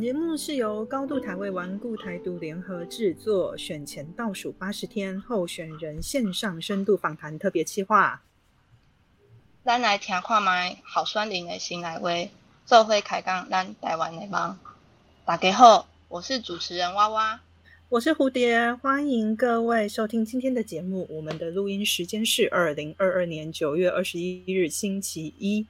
[0.00, 8.22] 本节目是由高度台位顽固台独联合制作，选前倒数八十天候选人线上深度访谈特别企划。
[9.62, 12.30] 咱来听看卖好酸灵的新来威，
[12.64, 14.58] 做会开讲咱台湾的梦。
[15.26, 17.42] 大家好，我是主持人娃娃，
[17.90, 21.06] 我是蝴蝶，欢迎各位收听今天的节目。
[21.10, 25.66] 我们的录音时间是二零二二年九月二十一日星期一。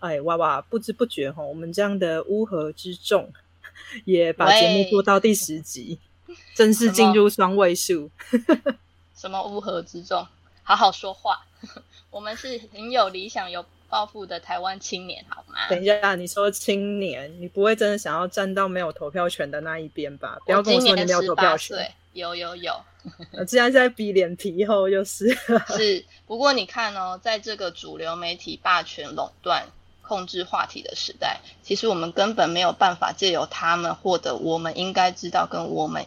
[0.00, 3.30] 哎，娃娃不知不觉哈，我们这样的乌合之众
[4.04, 5.98] 也把节目做到第十集，
[6.54, 8.10] 正式进入双位数。
[9.16, 10.26] 什么乌合之众？
[10.62, 11.46] 好好说话。
[12.10, 15.68] 我们是很有理想、有抱负的台湾青年，好吗？
[15.68, 20.38] 等一下，你说青年，你不会真的想要站到没有投票权的那一边吧？
[20.44, 21.92] 不要跟我说你没有投票权。
[22.12, 22.72] 有有有。
[23.46, 25.28] 既然在比脸皮厚，就是
[25.76, 26.04] 是。
[26.26, 29.66] 不过你看哦，在这个主流媒体霸权垄断、
[30.06, 36.06] 控制话题的时代，其实我们根本没有办法借由他们获得我们应该知道跟我们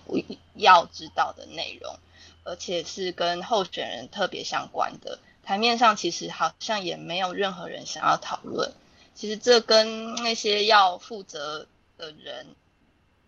[0.56, 2.00] 要知道的内容，
[2.44, 5.20] 而且是跟候选人特别相关的。
[5.44, 8.72] 台面上其实好像也没有任何人想要讨论。
[9.16, 12.48] 其实这跟那些要负责的人，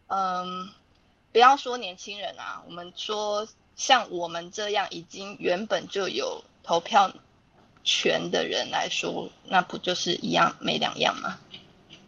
[0.07, 0.69] 嗯，
[1.33, 7.11] 不要说年轻人啊，我们说像我们这样已经原本就有投票
[7.83, 11.39] 权的人来说，那不就是一样没两样吗？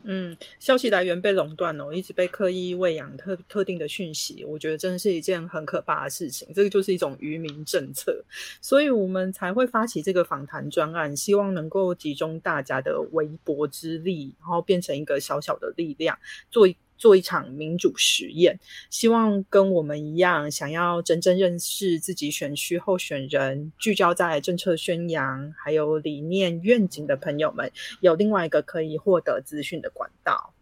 [0.06, 6.46] 嗯，消息来源被垄断哦，一直被刻意喂养特特定的讯息，我觉得真的是一件很可怕的事情。
[6.54, 8.24] 这个就是一种愚民政策，
[8.60, 16.20] 所以我们才会发起这个访谈专案，希望能够集中大家的微薄之力，然后变成一个小小的力量，
[16.52, 16.68] 做。
[16.98, 18.60] 做一场民主实验，
[18.90, 30.54] 希望跟我们一样，想要真正认识自己选区候选人，聚焦在政策宣扬还有理念愿景的朋友们，有另外一个可以获得资讯的管道。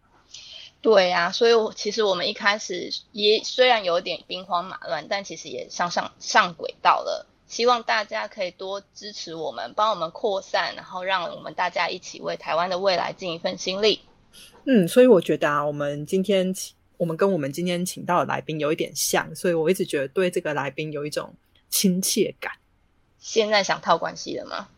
[0.80, 7.28] 对呀，所以我其实我们一开始也虽然有点兵荒马乱，但其实也上上上轨道了。
[7.46, 14.00] 希望大家可以多支持我们，帮我们扩散，然后让我们大家一起为台湾的未来尽一份心力。
[14.64, 21.34] 嗯，所以我觉得啊，我们今天请我们跟我们今天请到的来宾有一点像，所以我一直觉得对这个来宾有一种
[21.68, 22.52] 亲切感。
[23.18, 24.68] 现在想套关系了吗？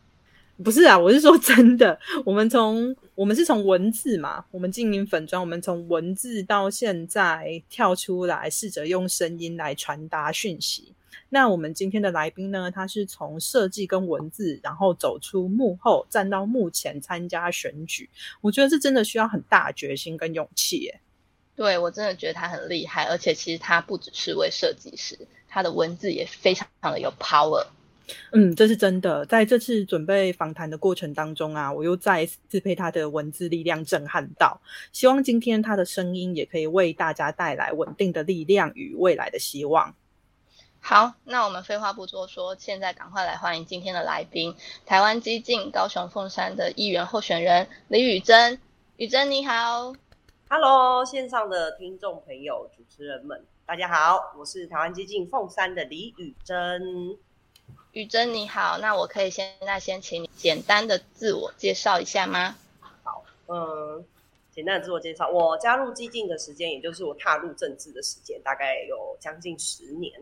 [0.63, 1.99] 不是啊，我是说真的。
[2.25, 10.95] 我们从我们是从文字嘛，我们经营粉砖，我们从文字到现在跳出来，试着用声音来传达讯息。
[11.29, 12.71] 那我们今天的来宾呢？
[12.71, 18.09] 他是从设计跟文字，然后走出幕后，站到幕前参加选举。
[18.41, 21.01] 我觉得这真的需要很大决心跟勇气耶。
[21.57, 25.17] 对我真的觉得他很厉害，而且其实他不只是位设计师，
[25.49, 27.65] 他的文字也非常的有 power。
[28.33, 29.25] 嗯，这是真的。
[29.25, 34.61] 在这次准备访谈的过程当中啊，我又再一次被他的文字力量震撼到。
[34.93, 39.95] 希望今天他的声音也可以为大家带来稳定的力量与未来的希望。
[40.87, 48.61] 好，那我们废话不多说，现在赶快来欢迎今天的来宾——台湾激进高雄凤山的议员候选人李宇珍。
[48.99, 49.95] 宇珍你好
[50.51, 57.17] ，Hello，线上的听众朋友、主持人们，大家好，我是台湾激进凤山的李宇珍。
[57.93, 62.57] 宇珍你好，那我可以现在先请你简单的自我介绍一下吗？
[63.03, 64.05] 好，嗯，
[64.53, 70.13] 简单的自我介绍，我加入激进的时间，也就是我踏入政治的时间，大概有将近十年。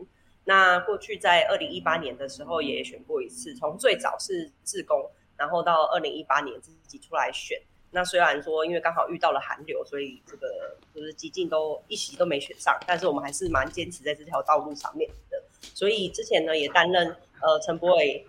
[0.45, 7.61] 那过去在二零一八年的时候也选过一次，从最早是自工，然后到二零一八年自己出来选。
[7.91, 15.41] 那虽然说因为刚好遇到了寒流，所以这个就是激进都一席都没选上，但是我们还是蛮坚持在这条道路上面的。
[15.73, 17.07] 所以之前呢也担任
[17.39, 18.25] 呃陈柏伟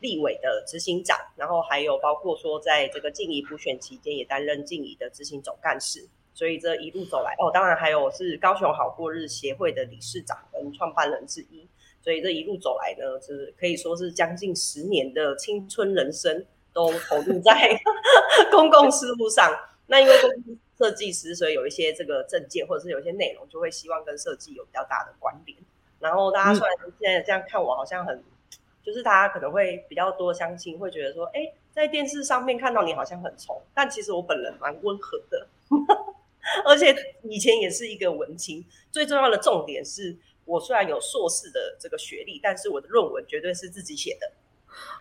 [0.00, 6.08] 立委的执行长，然后还有包括说在这个静怡补选期间也担任静怡的执行总干事。
[6.36, 11.66] 所以这一路走来，哦，当然还有是高雄好过日协会的理事长跟创办人之一。
[12.02, 16.44] 所以这一路走来呢，是可以说是将近十年的青春人生
[16.74, 17.74] 都投入在
[18.52, 19.50] 公共事务上。
[19.86, 20.14] 那因为
[20.76, 25.56] 设计师，所以有一些这个证件或者是有一些内容，就会希望跟设计有比较大的关联。
[25.98, 28.22] 然后大家虽然现在这样看我，好像很，
[28.82, 35.46] 就是大家可能会比较多相亲，会觉得说，哎，在电视上面看到你好像很冲，但其实我本人蛮温和的。
[36.64, 44.32] 而且以前也是一个文青，最重要的重点是我虽然有硕士的这个学历，但是我的论文绝对是自己写的。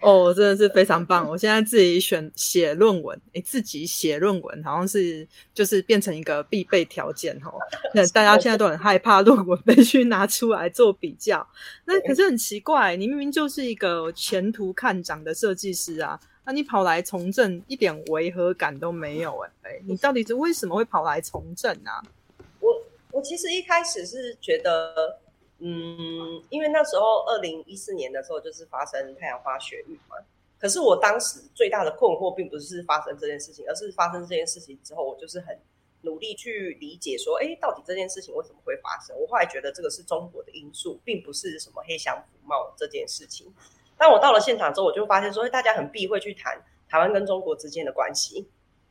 [0.02, 1.30] 哦，真的是非常棒！
[1.30, 7.52] 我现在自己选写论文，诶，自己写论文好像是就是变成一个必备条件哦。
[7.94, 11.46] 那大家现在都很害怕论文被去拿出来做比较，
[11.84, 16.18] 那可是很奇怪，你明明就是一个前途看涨的设计师啊。
[16.46, 19.65] 那你跑来从政，一点违和感都没有哎！
[19.88, 22.02] 你到底是为什么会跑来从政啊？
[22.60, 25.20] 我我其实一开始是觉得，
[25.60, 30.18] 嗯，因为那时候二零一四年的时候就是发生太阳花学运嘛。
[30.58, 35.56] 可是我当时最大的困惑并不是发生这件事情，而是发生这件事情之后，我就是很
[36.02, 39.16] 努力去理解说，哎，到底这件事情为什么会发生？
[39.20, 43.54] 我后来觉得这个是中国的因素，并不是什么黑箱服贸这件事情。
[43.98, 46.60] 当我到了现场之后，我就发现说，大家很避讳去谈
[46.90, 48.48] 台湾跟中国之间的关系。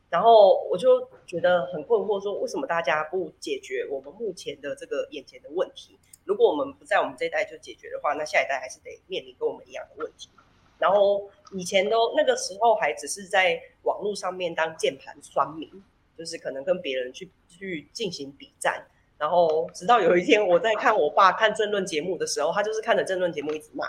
[0.09, 5.97] 然后我就觉得很困惑，说为什么大家不解决我们目前的这个眼前的问题？
[6.23, 10.29] 如果我们不在我们这一代就解决的话，那下一代还是得面临跟我们一样的问题。
[10.77, 15.69] 然后以前都那个时候还只是在网络上面当键盘酸民，
[16.17, 18.85] 就是可能跟别人去去进行比战。
[19.17, 23.85] 然后直到有一天我在看我爸看政论节目的时候，他就是看着政论节目一直骂。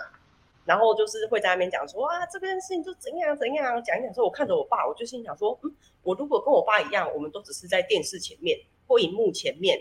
[0.65, 4.13] 然后就是会在那边讲说啊，这件事情就怎样怎样讲一讲。
[4.13, 5.73] 说我看着我爸，我就心想说，嗯，
[6.07, 8.57] 我如果跟我爸一样，我们都只是在电视前面
[8.87, 9.77] 或荧幕前面，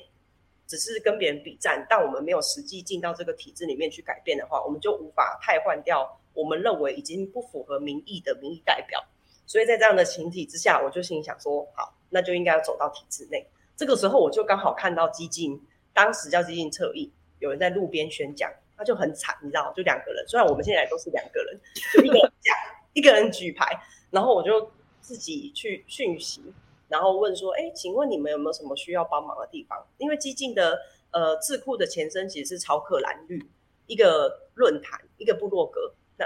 [0.66, 9.00] 只是跟别人比战，但我们没有实际进到这个体制里面去改变的话，我们就无法替换掉我们认为已经不符合民意的民意代表。
[9.46, 13.46] 所以在这样的情体之下，我就心想说，好，那就应该要走到体制内。
[13.76, 15.64] 这个时候，我就刚好看到基金，
[15.94, 18.52] 当时叫基金侧翼，有人在路边宣讲。
[18.78, 20.22] 他就很惨，你知道，就两个人。
[20.28, 21.58] 虽然我们现在都是两个人，
[22.04, 22.54] 一个讲，
[22.92, 23.64] 一个人举牌。
[24.10, 24.70] 然后我就
[25.06, 26.42] 自己去讯息，
[26.88, 30.76] 然后问说：“哎，请问你们有没有什么需要帮忙的地方？”因为激进的
[31.12, 33.40] 呃智库的前身其实是超克蓝绿
[33.86, 35.92] 一个论坛，一个部落格。
[36.18, 36.24] 那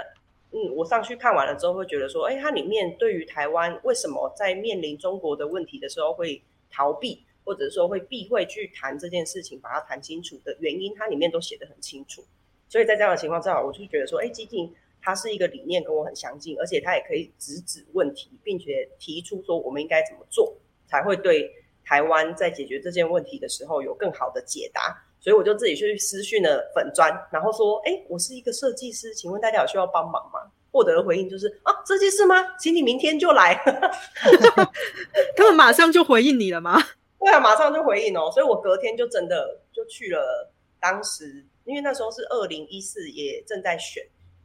[0.49, 6.41] 嗯，我上去看完了之后，会觉得说：“哎，它里面对于台湾为什么在面临中国的问题的时候会
[6.71, 12.23] 逃避，或者说会避讳去谈这件事情，把它谈清楚的原因，它里面都写得很清楚。”
[12.67, 20.55] 所以在这样的情况之下，我就觉得说，哎，基金它是一个理念跟我很相近，而且他也可以直指问题，并且提出说我们应该怎么做
[20.87, 21.51] 才会对
[21.83, 24.95] 台湾在解决这件问题的时候有更好的解答。
[25.19, 30.39] 所以我就自己去私讯了粉砖，然后说，哎，我是一个设计师，请问大家有需要帮忙吗？
[30.71, 32.57] 获得的回应就是啊，设计师吗？
[32.57, 33.53] 请你明天就来。
[35.35, 36.81] 他们马上就回应你了吗？
[37.19, 38.31] 对啊，马上就回应哦。
[38.33, 41.45] 所以我隔天就真的就去了当时。
[41.65, 44.03] 因为那时候是二零一四，也正在选，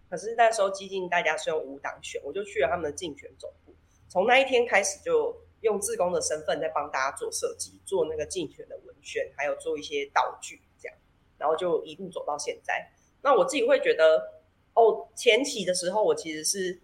[0.08, 3.74] 可是那时候激进大家是用五党选，我就去了他们的竞选总部，
[4.08, 10.96] 从那一天开始就用自工的身份在帮大家做设计，做那个竞选的文宣，还有做一些道具这样，
[11.38, 12.90] 然后就一路走到现在。
[13.22, 14.42] 那我自己会觉得，
[14.74, 16.78] 哦，前期的时候我其实是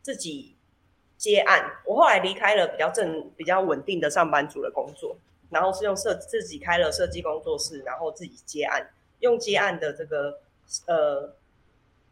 [0.00, 0.56] 自己
[1.16, 5.16] 接案，我后来离开了比较正、比较稳定的上班族的工作，
[5.50, 8.88] 然后是用设自己开了设计工作室，然后自己接案。
[9.20, 10.40] 用接案的这个
[10.86, 11.34] 呃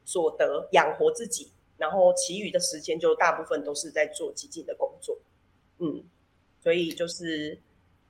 [0.05, 5.19] 所得养活自己，然后其余的时间就大部分都是在做基金的工作，
[5.79, 6.02] 嗯，
[6.62, 7.58] 所以就是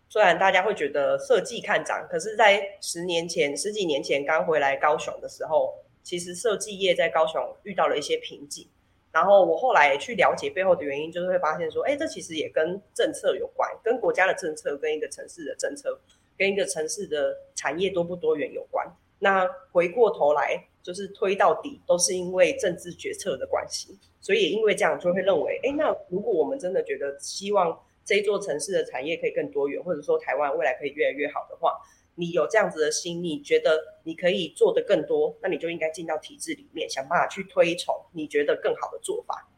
[0.09, 8.67] 虽然大家会觉得设计看涨，可是，在十年前、十几年前刚回来高雄的时候，其实设计业在高雄遇到了一些瓶颈。
[9.13, 15.99] 然后我后来去了解背后的原因，就是会发现说，哎，这其实也跟政策有关，跟国家的政策，跟一个城市的政策。
[16.39, 18.91] 跟一个城市的产业多不多元有关。
[19.19, 23.99] 那回过头来，就是推到底都是因为政治决策的关系。
[24.21, 31.79] 所以也因为这样，就会认为，哎，那如果我们真的觉得希望这座城市的产业可以更多元，或者说台湾未来可以越来越好的话，
[32.17, 39.49] 你有这样子的心，你觉得你可以做的更多，那你就应该进到体制里面，想办法去推崇你觉得更好的做法。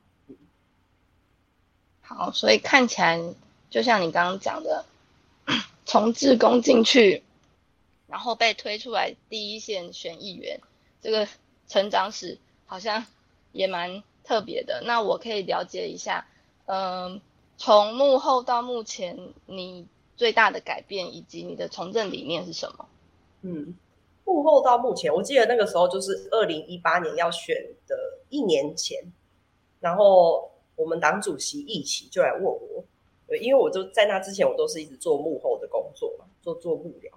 [2.01, 3.21] 好，所以看起来
[3.69, 4.85] 就像你刚刚讲的。
[5.85, 7.23] 从自工进去，
[8.07, 10.61] 然后被推出来第一线选议员，
[11.03, 11.29] 这个
[11.67, 13.05] 成长史好像
[13.53, 14.83] 也蛮特别的。
[14.87, 16.27] 那我可以了解一下，
[16.65, 17.21] 嗯，
[17.59, 22.89] 从幕后到目前，你最大的改变以及你的从政理念是什么？
[23.43, 23.77] 嗯，
[24.25, 27.57] 幕后到目前，我记得那个时候就是二零一八年要选
[27.87, 27.97] 的
[28.31, 28.99] 一年前，
[29.81, 32.85] 然后我们党主席一起就来问我。
[33.41, 37.11] 因为我就在那之前，我都是一直做幕后的工作嘛，做做幕僚，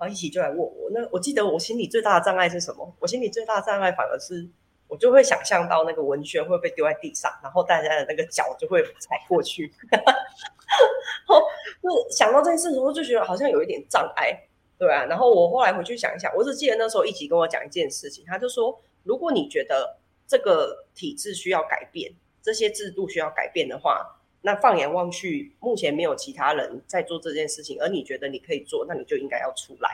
[0.00, 0.90] 然后一起就来问我。
[0.94, 2.90] 那我记得我心里最大的障碍是什么？
[2.98, 4.48] 我心里最大的障碍反而是，
[4.88, 9.70] 我就会想象到那个文宣会被丢在地上，然后大家的那个脚就会踩过去。
[11.28, 11.42] 后
[11.82, 14.32] 就想到这件事情，我就觉得好像有一点障碍，
[14.78, 15.04] 对啊。
[15.04, 24.16] 然后我后来回去想一想，我只记得那时候一起跟我讲一件事情，他就说，如果你觉得这个体制需要改变，这些制度需要改变的话。
[24.42, 29.90] 那放眼望去，目前没有其他人在做这件事情，而你觉得你可以做，那你就应该要出来。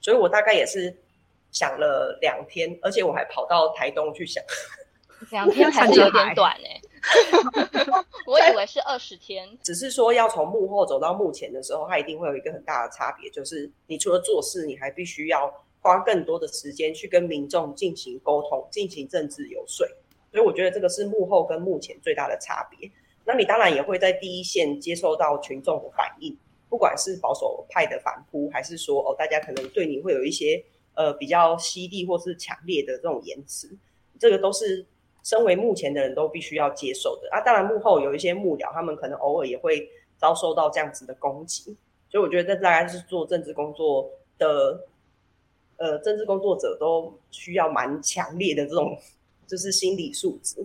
[0.00, 0.94] 所以我大概也是
[1.50, 4.44] 想了两天，而且我还跑到台东去想，
[5.30, 6.80] 两天还是有点短哎。
[8.26, 19.86] 我以为是二十天，只是说要从幕后走到幕前的时候，它一定会有一个很大的差别，就是你除了做事，你还必须要花更多的时间去跟民众进行沟通、进行政治游说。
[20.30, 22.90] 所以我觉得这个是幕后跟幕前最大的差别。
[23.28, 26.36] 那你当然也会在第一线接受到群众的反应，
[26.68, 33.68] 不管是保守派的反扑，还是说哦，大家可能对你会有一些呃比较犀利或是强烈的这种言辞，
[34.18, 34.86] 这个都是。
[35.24, 41.76] 身为目前的人都必须要接受的啊，当然幕后有一些幕僚，他们可能偶尔也会遭受到这样子的攻击，
[42.08, 44.08] 所以我觉得这大概是做政治工作
[44.38, 44.86] 的，
[45.76, 48.96] 呃，政治工作者都需要蛮强烈的这种
[49.46, 50.64] 就是心理素质，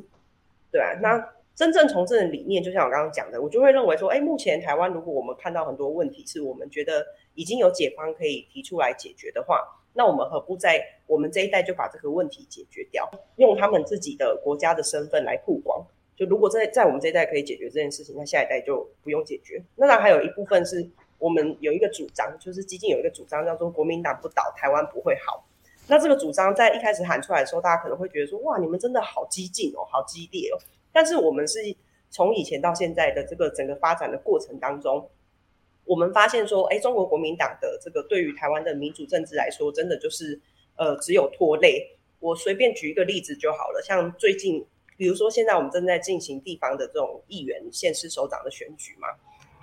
[0.72, 0.94] 对啊。
[1.02, 1.18] 那
[1.56, 7.06] 真正从政的理念，就像我刚刚讲的，我就会认为说，哎，目前台湾如果我们看到很多问题，是我们觉得
[7.36, 9.62] 已经有解方可以提出来解决的话。
[9.96, 15.86] 那我们何不在我们这一代就把这个问题解决掉，用他们自己的国家的身份来曝光？
[16.16, 19.64] 就如果在在我们这一代可以解决这件事情，那下一代就不用解决。
[19.76, 25.46] 那然还有一部分是我们有一个主张，就是激进有一个主张叫做“国民党不倒，台湾不会好”。
[25.88, 30.58] 那这个主张在一开始喊出来的时候，大家可能会觉得说：“哇，你们真的好激进哦，好激烈哦。”
[30.94, 31.60] 但是我们是
[32.10, 35.10] 从以前到现在的这个整个发展的过程当中。
[35.86, 40.40] 我们发现说，哎，中国国民党的这个对于台湾的民主政治来说，真的就是
[40.78, 41.98] 呃只有拖累。
[42.20, 49.10] 我随便举一个例子就好了，像最近，比如说现在我们正在进行地方的这种议员、县市首长的选举嘛。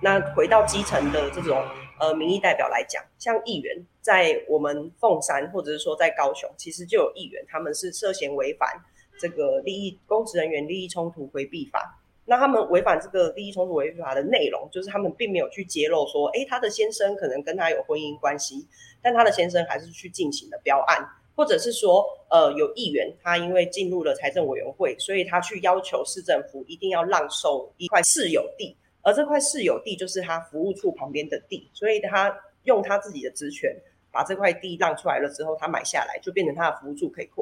[0.03, 1.59] 那回到基层的这种
[1.99, 8.79] 呃民意代表来讲，像议员在我们凤山或者是说在高雄，其实就有议员他们是涉嫌违反
[9.21, 11.99] 这个利益公职人员利益冲突回避法。
[12.25, 18.65] 那他们违反这个利益冲突违法的内容，就是他们并没有去揭露说，哎，他的先生可能跟他有婚姻关系，
[19.01, 33.75] 但他的先生还是去进行了标案，或者是说，呃，有议员他因为进入了财政委员会，所以他去要求市政府一定要让售一块市有地，而这块市有地就是他服务处旁边的地，所以他用他自己的职权
[34.11, 37.40] 把这块地让出来了之后，他买下来就变成他的服务处可以扩。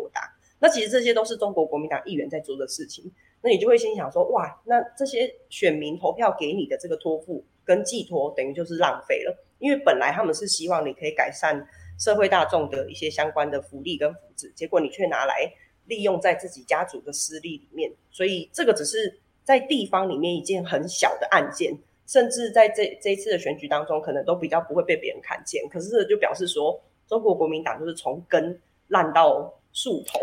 [0.59, 3.11] 那其实这些都是中国国民党议员在做的事情。
[3.41, 9.33] 那你就会心想说，哇，那这些选民投票给你的这个托付跟寄托，等于就是浪费了。
[9.59, 11.65] 因为本来他们是希望你可以改善
[11.97, 15.49] 社会大众的一些相关的福利跟福祉，结果你却拿来
[15.85, 17.89] 利用在自己家族的私利里面。
[18.11, 25.65] 所以这个只是在地方里面一件很小的案件，甚至在这这一次的选举当中，可能都比较不会被别人看见。
[25.69, 30.19] 可是就表示说，中国国民党就是从根烂到树头，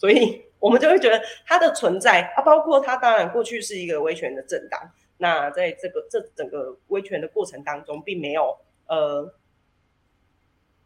[0.00, 0.42] 所以。
[0.60, 4.78] 我们就会觉得它的存在啊，包括它当然过去是一个威权的政党，
[5.16, 8.54] 那在这个这整个威权的过程当中，并没有
[8.86, 9.32] 呃，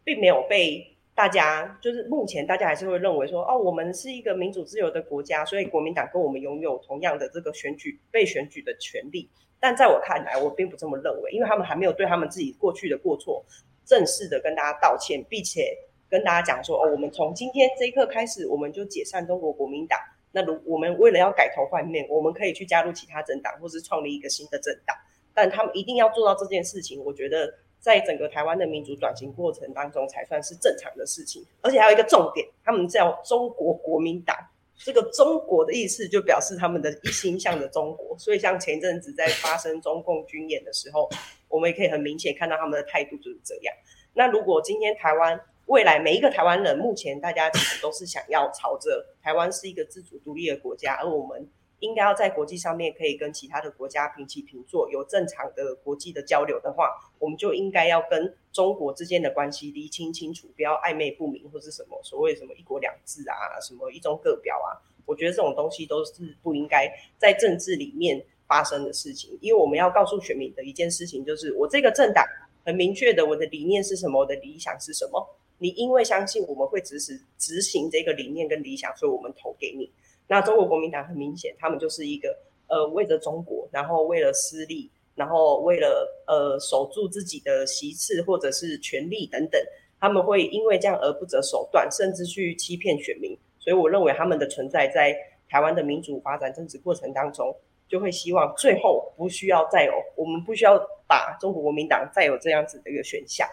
[0.05, 9.29] 并没有被大家就是目前大家还是会认为说哦，我们是一个民主自由的国家，所以国民党跟我们拥有同样的这个选举被选举的权利。
[9.59, 13.45] 但在我看来，我并不这么认为，因为他们还没有对他们自己过去的过错
[13.85, 15.77] 正式的跟大家道歉，并且。
[16.09, 19.99] 跟大家讲说哦，我们从今天这一刻开始，我们就解散中国国民党。
[20.33, 24.97] 那如我们为了要改头换面，我们可以去加入其他政党，或是创立一个新的政党。
[25.33, 31.45] 但他们一定要做到这件事情，我觉得在整个台湾的民主转型过程当中，才算是正常的事情。
[31.61, 34.37] 而且还有一个重点，他们叫中国国民党，
[34.77, 38.17] 这个中国的意思就表示他们的一心向着中国。
[38.19, 41.09] 所以像前一阵子在发生中共军演的时候，
[41.49, 43.75] 我们也可以很明显看到他们的态度就是这样。
[44.15, 51.49] 那如果今天台湾，未来每一个台湾人，目前大家其实都是想要朝着台湾是一个自主独立的国家，而我们
[51.81, 72.23] 应该要在国际上面可以跟其他的国家平起平坐，有正常的国际的交流的话，我们就应该要跟中国之间的关系厘清清楚，不要暧昧不明或是什么所谓什么一国两制啊，什么一中各表啊，我觉得这种东西都是不应该在政治里面发生的事情，因为我们要告诉选民的一件事情就是，我这个政党
[72.65, 75.27] 很明确的，我的理念是什么，我的理想是什么。
[75.59, 79.91] 你因为相信我们会执行执行这个理念跟理想，所以我们投给你。
[80.27, 89.61] 那中国国民党很明显，他们就是一个呃为了中国，然后为了私利，然后为了呃守住自己的席次或者是权力等等，
[90.01, 93.37] 他们会因为这样而不择手段，甚至去欺骗选民。
[93.59, 95.17] 所以我认为他们的存在在
[95.49, 97.55] 台湾的民主发展政治过程当中，
[97.89, 103.49] 就会希望最后不需要再有我们不需要把中国国民党再有这样子的一个选项。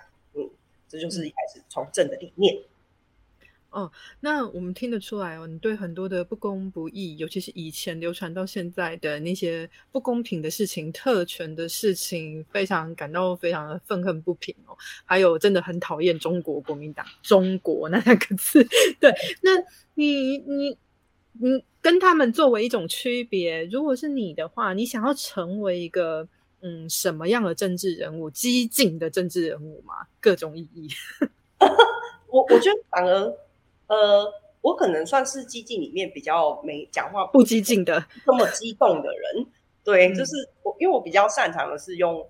[0.91, 2.61] 这就是一开始从政的理念。
[3.69, 14.77] 哦，那我们听得出来哦，你对很多的不公不义，尤其是以前流传到现在的那些不公平的事情、特权的事情，非常感到非常的愤恨不平哦。
[15.05, 18.61] 还有真的很讨厌中国国民党“中国”那两个字。
[18.99, 19.09] 对，
[19.41, 19.51] 那
[19.93, 20.77] 你你
[21.39, 26.27] 你，跟他们作为一种区别，如果是你的话，你想要成为一个
[26.61, 28.29] 嗯什么样的政治人物？
[28.29, 30.07] 激进的政治人物嘛？
[30.19, 30.87] 各种意义。
[32.27, 33.37] 我我觉得反而，
[33.87, 39.45] 呃，我可能算是激进里面比较没讲话不激进的这么激动的人。
[39.83, 40.31] 对，就是
[40.63, 42.25] 我，因为我比较擅长的是用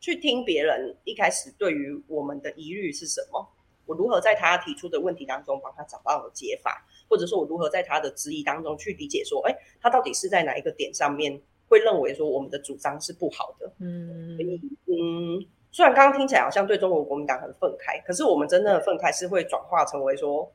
[0.00, 3.46] 去听别人一开始对于我们的疑虑是什么，
[3.86, 13.72] 我如何在他提出的问题当中帮他找到了解法，或者说我如何在他的质疑当中去理解说，哎，他到底是在哪一个点上面会认为说我们的主张是不好的？
[13.80, 15.46] 嗯，所以嗯。
[15.74, 20.46] 虽然刚刚听起来好像对中国国民党很愤慨，可是我们真正的愤慨是会转化成为说，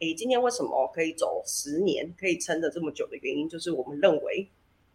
[0.00, 4.46] 诶，今天为什么可以走十年，可以撑着这么久的原因，就是我们认为，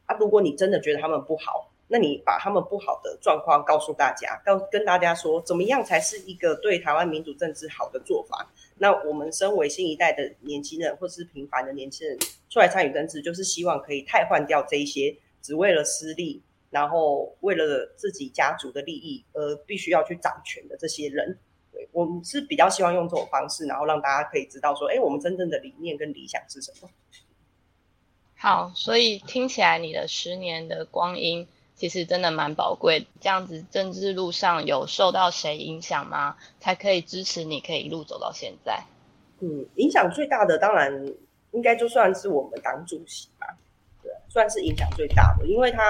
[0.05, 8.53] 啊，如果你真的觉得他们不好，那你把他们不好的状况告诉大家，告跟大家说，怎么样才是一个对台湾民主政治好的做法？
[8.77, 12.15] 那我们身为新一代的年轻人，或是平凡的年轻人
[12.51, 16.41] 出来参与政治，就是希望可以汰换掉这一些只为了私利。
[16.71, 21.38] 然后为了自己家族的利益而必须要去掌权的这些人，
[21.69, 26.89] 对我们是比较希望用这种方式，然后让大家可以知道说，哎，我们真正的理念跟理想是什么。
[28.38, 31.45] 好，所以听起来你的十年的光阴
[31.75, 33.05] 其实真的蛮宝贵。
[33.19, 36.38] 这样子政治路上有受到谁影响吗？
[36.62, 38.81] 才可以支持你可以一路走到现在？
[39.41, 41.05] 嗯，影响最大的当然
[41.51, 43.70] 应该就算是我们党主席吧，对，
[44.31, 45.81] 算是影响最大的，因为他。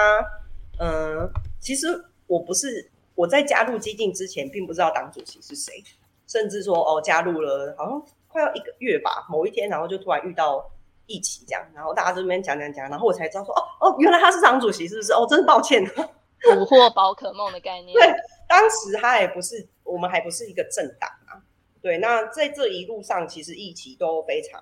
[0.78, 1.30] 嗯，
[1.60, 1.86] 其实
[2.26, 5.84] 我不是我在加入激进之前，并不知道党主席是谁，
[6.26, 10.68] 甚至说哦，加入了好像快要一个月吧，某一天，然后就突然遇到
[11.06, 15.12] 一起这样，然后大家这边讲讲讲，然后我才知道说哦哦，原来他是党主席，是不是？
[15.12, 17.92] 哦，真是抱歉，捕获宝可梦的概 念。
[17.92, 18.12] 对，
[18.48, 21.38] 当时他也不是，我们还不是一个政党啊。
[21.80, 24.60] 对，那在这一路上，其实一起都非常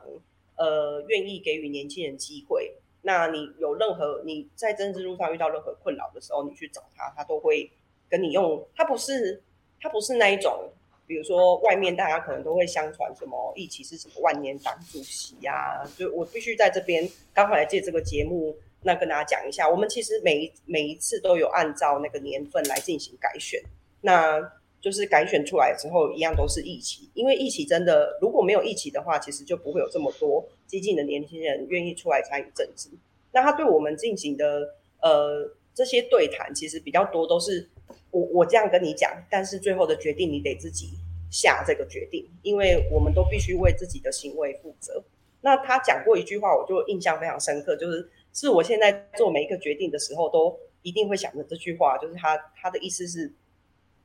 [0.57, 2.75] 呃愿意给予年轻人机会。
[3.03, 7.71] 那你有任何你在政治路上遇到任何困扰的时候，你去找他，他都会
[8.09, 8.67] 跟你用。
[8.77, 9.43] 他不是
[9.81, 10.69] 他不是那一种，
[11.07, 23.63] 比如说外面大家可能都会相传什么一起是什么万年党主席呀，就我必须在这边刚好来借这个节目，那跟大家讲一下，我们其实每一每一次都有按照那个年份来进行改选，
[24.03, 24.39] 那
[24.81, 30.47] 就是改选出来之后一样都是一起，因为一起真的如果没有一起的话，其实就不会有这么多。
[30.71, 32.89] 激进的年轻人愿意出来参与政治，
[33.33, 37.69] 那他对我们进行的呃这些对谈，其实比较多都是
[38.13, 40.91] 我我这样跟你讲，但是最后的决定你得自己
[41.29, 45.03] 下这个决定，因为我们都必须为自己的行为负责。
[45.41, 53.33] 那他讲过一句话，我就印象非常深刻，就是是我现在做每一个决定的时候都一定会想着这句话，就是他他的意思是，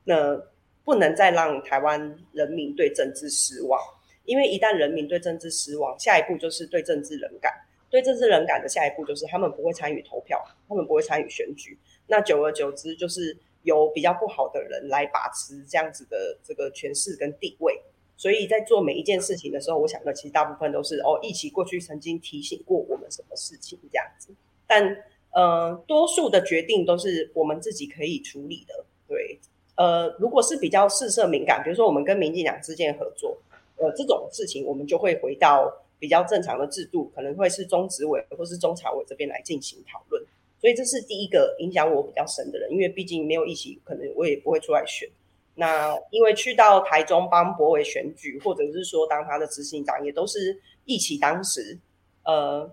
[0.04, 0.36] 那
[0.84, 3.80] 不能再让台湾人民对政治失望。
[4.26, 7.54] 因为一旦人民对政治失望，下一步就是对政治冷感。
[7.90, 11.78] 对政治冷感的下一步就是他们不会参与投票，他们不会参与选举。
[12.08, 17.82] 那久而久之，就是由比较不好的人来把持这样子的这个权势跟地位。
[18.18, 24.34] 所以在做每一件事情的时候，我想的其实大部分都是哦，一起过去曾经提醒过我们什么事情这样子。
[24.68, 24.98] 但
[25.32, 28.84] 呃，多数的决定都是我们自己可以处理的。
[29.08, 29.40] 对，
[29.78, 33.38] 呃，如果是比较事色敏感，比如说我们跟民进党之间合作。
[33.78, 40.24] 呃，这种事情我们就会回到比较正常的制度，可能会是中执委或是中常委这边来进行讨论。
[40.60, 45.08] 所以这是第一个影响我比较深的人，因为毕竟没有一起，可能我也不会出来选。
[45.56, 51.18] 那因为去到台中帮博伟选举，或者是说当他的执行长，也都是一起。
[51.18, 51.78] 当时
[52.24, 52.70] 呃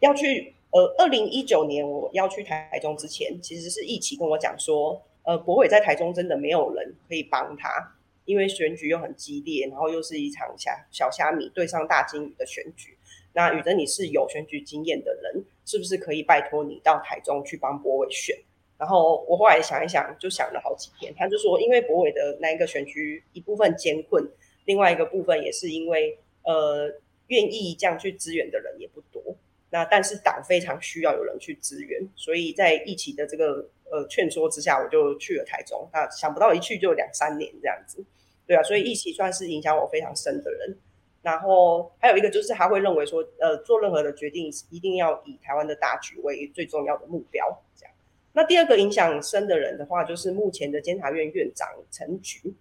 [0.00, 7.93] 要去呃二零一九年我要去台中之前，其实是一起跟我讲说，呃博伟在台中真的没有人可以帮他。
[8.24, 12.96] 因为选举又很激烈，然后又是一场虾小虾米对上大金鱼的选举。
[13.32, 18.36] 那宇珍，你是有选举经验的人，是不是可以拜托你到台中去帮博伟选？
[18.78, 21.12] 然后我后来想一想，就想了好几天。
[21.16, 24.28] 他就说，因为博伟的那一个选区一部分艰困，
[24.64, 26.92] 另外一个部分也是因为呃
[27.28, 29.36] 愿意这样去支援的人也不多。
[29.70, 35.88] 那但是党非常需要有人去支援，所以在一起的这个呃劝说之下，我就去了台中。
[35.92, 38.04] 那想不到一去就两三年这样子。
[38.44, 40.76] 对啊，所以一起算是影响我非常深的人。
[41.22, 47.62] 然后还有一个就是他会认为说，呃，做任何的决定一定要以台湾的大局为最重要的目标。
[47.76, 47.94] 这样。
[48.32, 52.54] 那第二个影响深的人的话，就是目前的监察院院长陈菊。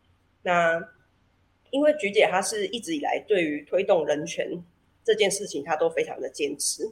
[0.44, 0.82] 那
[1.72, 4.64] 因为菊姐她是一直以来对于推动人权
[5.04, 6.84] 这件事情，她都非常的坚持。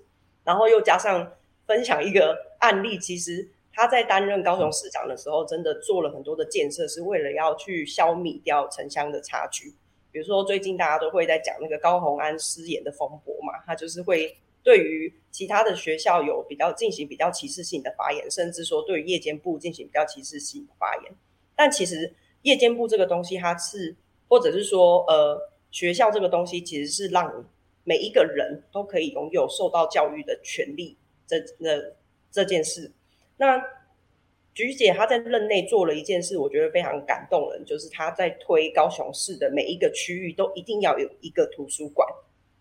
[0.44, 1.32] 然后又加上
[1.68, 3.48] 分享一个案例，其实。
[3.74, 9.74] 他在担任高雄市长的时候，真的做了很多的建设，是为了要去消弭掉城乡的差距。
[10.12, 21.14] 比如说，最近大家都会在讲那个高鸿安失言的风波嘛，他就是会对于其他的学校有比较进行比较歧视性的发言，甚至说对于夜间部进行比较歧视性的发言。
[21.56, 23.96] 但其实夜间部这个东西，它是
[24.28, 27.46] 或者是说，呃，学校这个东西其实是让
[27.86, 30.98] 每一个人都可以拥有受到教育的权利。
[31.26, 31.70] 这那
[32.30, 32.92] 这件事，
[33.42, 33.60] 那
[34.54, 42.08] 菊姐她在任内做了一件事，我觉得非常感动人，就是她在推高雄市的每一个区域都一定要有一个图书馆，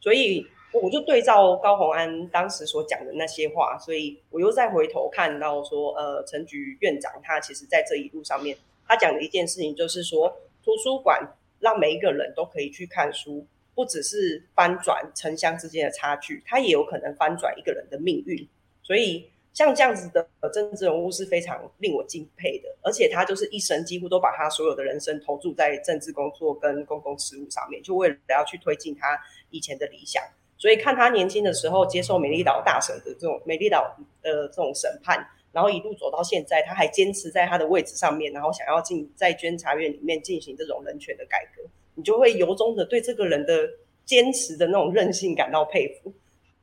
[0.01, 0.47] 所以。
[0.73, 11.21] 我就对照高鸿安当时所讲的那些话，所以我又再回头看到说，呃，陈局院长他其实在这一路上面，他讲的一件事情就是说，图书馆
[11.59, 18.49] 让每一个人都可以去看书，不只是翻转城乡之间的差距，它也有可能翻转一个人的命运。
[18.85, 29.19] 所以像这样子的政治人物是非常令我敬佩的，而且他就是一生几乎都把他所有的人生投注在政治工作跟公共事务上面，就为了要去推进他
[29.51, 30.23] 以前的理想。
[30.57, 41.63] 所以看他年轻的时候接受美丽岛大审的这种美丽岛的这种审判，然后一路走到现在，他还坚持在他的位置上面，然后想要进在监察院里面进行这种人权的改革，
[41.95, 43.69] 你就会由衷的对这个人的
[44.05, 46.13] 坚持的那种韧性感到佩服。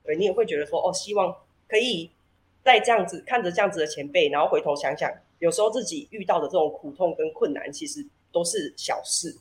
[0.03, 1.35] 对你也会觉得说，哦，希望
[1.67, 2.09] 可以
[2.67, 9.33] 在这样子看着这样子的前辈，然后回头想想，有时候自己遇到的这种苦痛跟困难，其实都是小事。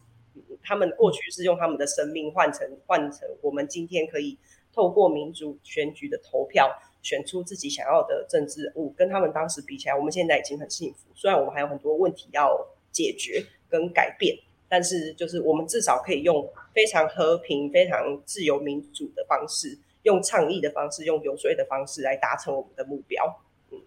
[0.62, 4.38] 他们过去是用他们的生命换成换成我们今天可以
[4.72, 6.70] 透过民主选举的投票
[7.02, 11.08] 选出自己想要的政治人物，跟他们当时比起来，我们现在已经很幸福。
[11.16, 12.56] 虽然我们还有很多问题要
[12.92, 23.42] 解决跟改变，但是就是我们至少可以用非常和平、非常自由民主的方式，用倡议的方式，用游说的方式来达成我们的目标。
[23.70, 23.78] 嗯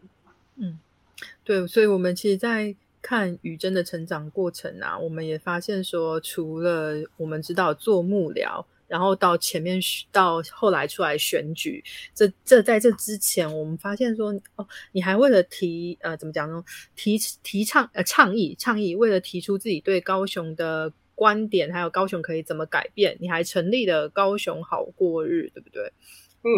[0.57, 0.79] 嗯，
[1.43, 2.75] 对，所以我们其实，在。
[3.01, 9.79] 看宇珍的成长过程啊，我们也发现说，除了我们知道做幕僚，然后到前面
[10.11, 11.81] 到后来出来选举，
[12.13, 16.61] 这这在这之前，我们发现说，哦，你还为了提呃怎么讲呢？
[16.93, 25.91] 提提倡呃倡议倡议，为了提出自己对高雄的观点，还有高雄可以怎么改变，你还成立了高雄好过日，对不对？
[26.43, 26.49] 嗯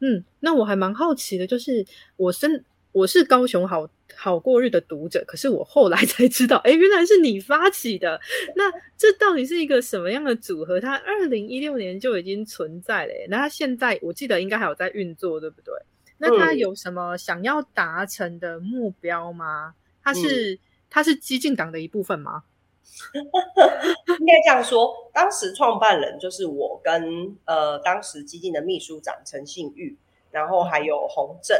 [0.00, 1.84] 嗯，那我还蛮好奇的，就是
[2.16, 2.64] 我身。
[2.94, 8.20] 我是高雄好好过日的读者，可是我后来才知道， 哎，原来是你发起的。
[8.54, 10.80] 那这到底是一个什么样的组合？
[10.80, 15.74] 它二零一六年就已经存在了，那它现在我记得应该还有在运作，对不对？
[16.18, 19.74] 那它有什么想要达成的目标吗？
[20.00, 20.56] 它是
[20.88, 22.44] 它是激进党的一部分吗？
[24.20, 29.96] 应该这样说，当时创办人就是我跟呃当时基金的秘书长陈信玉，
[30.30, 31.58] 然后还有洪正。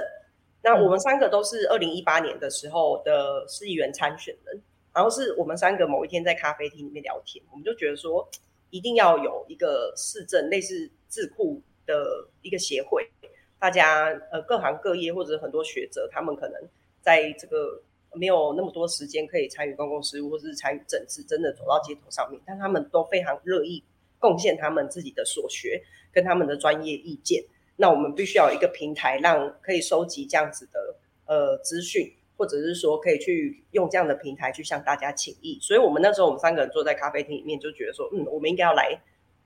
[0.62, 4.62] 那我们三个都是二零一八年的时候的市议员参选人，
[4.94, 8.26] 然后是我们三个某一天在咖啡厅里面聊天，我们就觉得说
[8.70, 13.10] 一定要有一个市政类似智库的一个协会，
[13.58, 16.60] 大家呃各行各业或者很多学者，他们可能
[17.02, 17.82] 在这个
[18.14, 23.82] 没有那么多时间可以参与公共事务或是参与政治，真的走到街头上面，但他们都非常乐意
[24.18, 27.44] 贡献他们自己的所学跟他们的专业意见。
[27.76, 30.96] 那我们必须要有一个平台，让可以收集这样子的
[31.26, 35.58] 呃资讯，或者是说可以去用这样的平台去向大家请益。
[35.60, 38.96] 所以，我们那时候我们三个人坐在咖啡厅里面，就觉得说，嗯，我们应该要来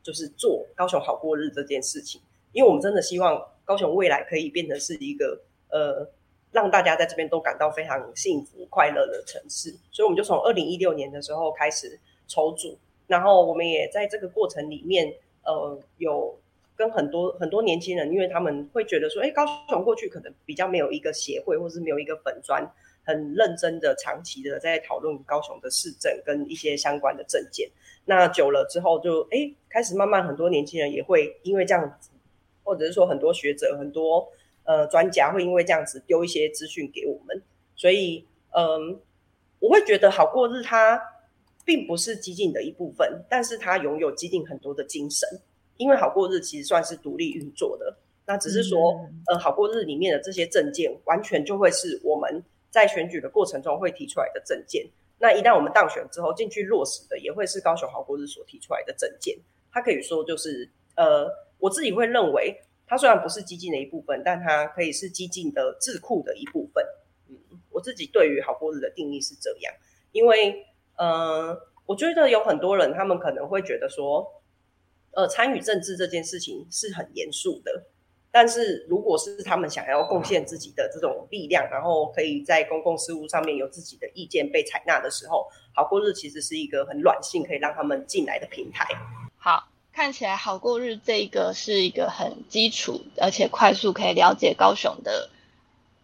[0.02, 2.20] 就是做高雄好过日这件事情，
[2.52, 6.06] 因为我们真的希望高雄未来可以变成是一个呃
[6.52, 9.74] 让大家在这边都感到非常幸福快乐的城市。
[9.90, 15.12] 所以，我们就从二零一六年的时候开始筹组，然后我们也在这个过程里面
[15.44, 16.38] 呃有。
[16.78, 22.64] 跟很多很多年轻人，因为他们会觉得说，哎，高雄过去可能比较没有一个协会，或是没有一个粉砖，
[23.02, 27.68] 很认真的、长期的在讨论高雄的市政跟一些相关的政见。
[28.04, 32.10] 那久了之后，就哎，开始慢慢很多年轻人也会因为这样子，
[32.62, 34.28] 或者是说很多学者、很多
[34.68, 37.42] 呃专家会因为这样子丢一些资讯给我们。
[37.74, 39.00] 所以，嗯，
[39.60, 41.00] 我会觉得好过日它
[41.64, 45.26] 并不是激进的一部分，但是它拥有激进很多的精神。
[45.78, 54.84] 因为好过日其实算是独立运作的，那只是说，呃，好过日里面的这些证件，完全就会是我们在选举的过程中会提出来的证件。
[55.20, 59.38] 那一旦我们当选之后进去落实的，也会是高雄好过日所提出来的证件。
[59.72, 66.84] 它可以说就是，呃，我自己会认为，它虽然不是激进的一部分，但它可以是激进的智库的一部分。
[67.28, 67.36] 嗯，
[67.70, 69.72] 我自己对于好过日的定义是这样，
[70.12, 74.34] 因为，呃，我觉得有很多人他们可能会觉得说。
[75.12, 77.86] 呃，参与政治这件事情是很严肃的，
[78.30, 88.86] 但是如果是他们想要贡献自己的这种力量，然后可以在公共事务上面有自己的意见被采纳的时候，好过日其实是一个很软性可以让他们进来的平台。
[89.38, 89.68] 好。
[89.98, 95.28] 看起来好过日这个是一个很基础而且快速可以了解高雄的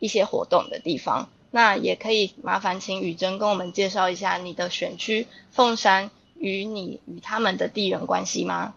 [0.00, 1.30] 一些活动的地方。
[1.52, 8.74] 那也可以麻烦请雨珍跟我们介绍一下你的选区凤山与你与他们的地缘关系吗？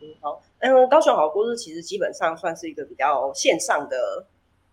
[0.00, 4.26] 嗯，好，嗯，高雄好过日其实基本上算是一个比较线上的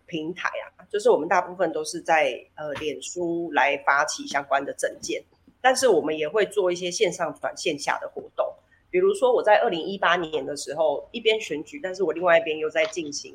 [0.06, 5.22] 平台啊，就是我们大部分都是在呃脸书来发起相关的证件，
[5.60, 8.52] 但是我们也会做一些线上转线下的活动，
[8.90, 13.34] 比如说我在二零一八年的时候一边选举，但是我另外一边又在进行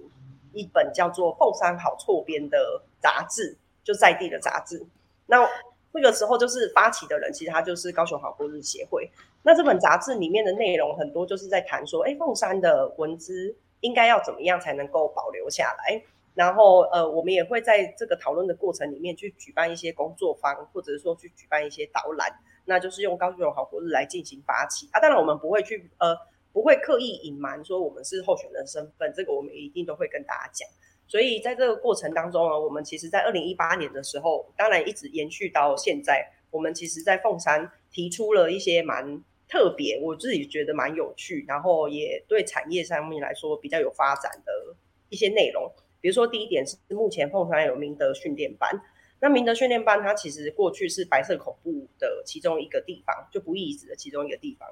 [0.54, 3.58] 一本叫做《凤山好错编》的杂志。
[3.84, 4.86] 就在地的杂志，
[5.26, 5.44] 那
[5.92, 9.10] 那个时候就是发起的人，其实他就是高雄好过日协会。
[9.42, 16.04] 那这本杂志里面的内容很多就是在谈说，哎，凤山的文字应该要怎么样才能够保留下来。
[16.36, 25.00] 然后，呃，我们也会在这个讨论的过程里面去举办一些工作坊，或者是说去举办一些导览，那就是用高雄好过日来进行发起啊。
[25.00, 26.16] 当然，我们不会去，呃，
[26.54, 30.68] 不会刻意隐瞒说我们是候选人身份，这个我们一定都会跟大家讲。
[31.08, 36.32] 所以在这个过程当中呢，我们其实，在二零一八年的时候，当然一直延续到现在。
[36.52, 44.76] 我们其实，在凤山提出了一些蛮特别，我自己觉得蛮有趣，然后也对产业上面来说比较有发展的
[45.10, 45.72] 一些内容。
[46.02, 48.82] 比如说，第一点是目前凤山有明德训练班。
[49.22, 54.68] 那明德训练班，它其实过去是白色恐怖的其中一个地方，就不义遗址的其中一个地方。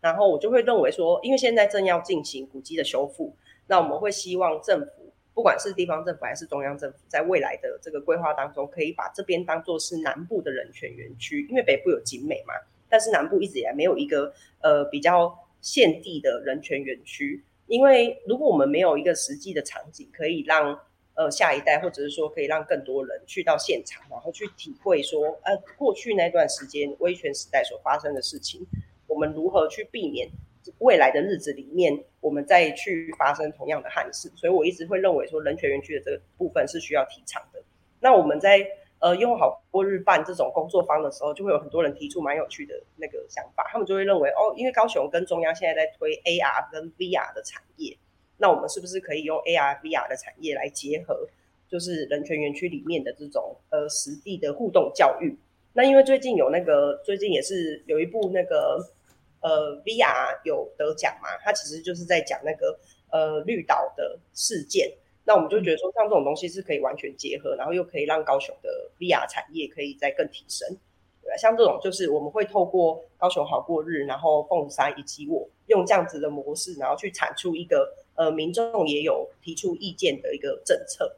[0.00, 3.36] 然后我就会认为说，因为现在正要进行古迹的修复，
[3.66, 5.12] 那我们会希望政府。
[5.32, 12.54] 不管是地方政府还是中央政府，在未来的这个规划当中，可以把这边当做是南部的人权园区，因为北部有景美嘛，
[12.88, 17.42] 但是南部一直以来没有一个呃比较现地的人权园区。
[17.68, 20.78] 因为如果我们没有一个实际的场景，可以让
[21.14, 28.66] 呃下一代，或者是说可以让更多人去到现场，然后去体会说，呃过去那段时间威权时代所发生的事情，
[29.06, 30.30] 我们如何去避免。
[30.78, 37.60] 未来的日子里面，我们再去发生同样的憾事，所以我一直会认为说人权园区的这个部分是需要提倡的。
[37.98, 38.64] 那我们在
[38.98, 47.96] 呃用好过日办这种工作方的时候，就会有很多人提出蛮有趣的那个想法，他们就会认为哦，因为高雄跟中央现在在推 AR 跟 VR 的产业，
[48.40, 51.28] 那我们是不是可以用 AR、VR 的产业来结合，
[51.68, 55.36] 就是人权园区里面的这种呃实地的互动教育？
[55.74, 58.90] 那因为最近有那个最近也是有一部那个。
[59.42, 61.30] 呃，VR 有得奖嘛？
[61.42, 62.78] 它其实就是在讲那个
[63.10, 64.92] 呃绿岛的事件。
[65.24, 70.68] 那我们就觉得说，像这种东西是可以完全结合，然后又可以让高雄的 VR 产业可以再更提升。
[71.22, 81.16] 对，像这种就是我们会透过高雄好过日，然后凤山以及我用这样子的模式，然后去产出一个呃民众也有提出意见的一个政策。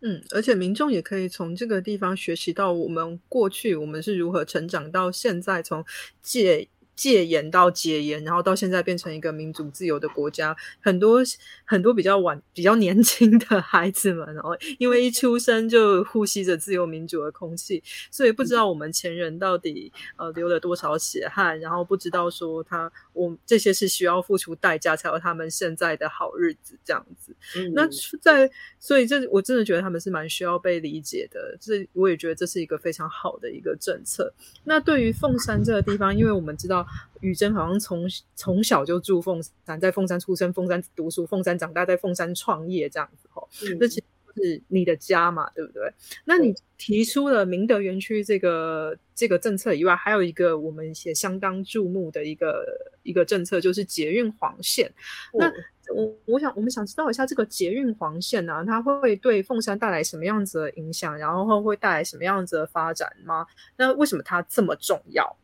[0.00, 5.84] 嗯，而且民众也可以从这个地方学习到我们过去我们是如何成长到现在，从
[6.22, 6.68] 借。
[6.96, 11.20] 戒严到戒严，然后到现在变成一个民主自由的国家，很多
[11.64, 27.34] 很多比较晚、比较年轻的孩子们，然后因为一出生就呼吸着自由民主的空气，所以不知道我们前人到底呃流了多少血汗，然后不知道说他我这些是需要付出代价才有他们现在的好日子这样子。
[27.72, 27.88] 那
[28.20, 34.32] 在所以这我真的觉得他们是蛮需要被理解的，这我也觉得这是一个非常好的一个政策。
[34.62, 36.83] 那对于凤山这个地方，因为我们知道。
[37.20, 43.48] 雨珍好像从从小就住凤山，在凤山出生，凤山读书，凤山长大，在凤山创业这样子吼，
[43.80, 44.04] 这其实
[44.36, 45.92] 是你的家嘛，对不对？
[46.24, 52.64] 那你提出了明德园区这个这个政策以外，还有一个我们也相当注目的一个
[53.02, 54.92] 一个政策，就是捷运黄线。
[55.32, 55.50] 那
[55.94, 61.16] 我我想我们想知道一下，这个捷运黄线呢，它会对凤山带来什么样子的影响？
[61.16, 63.46] 然后会带来什么样子的发展吗？
[63.76, 65.36] 那为什么它这么重要？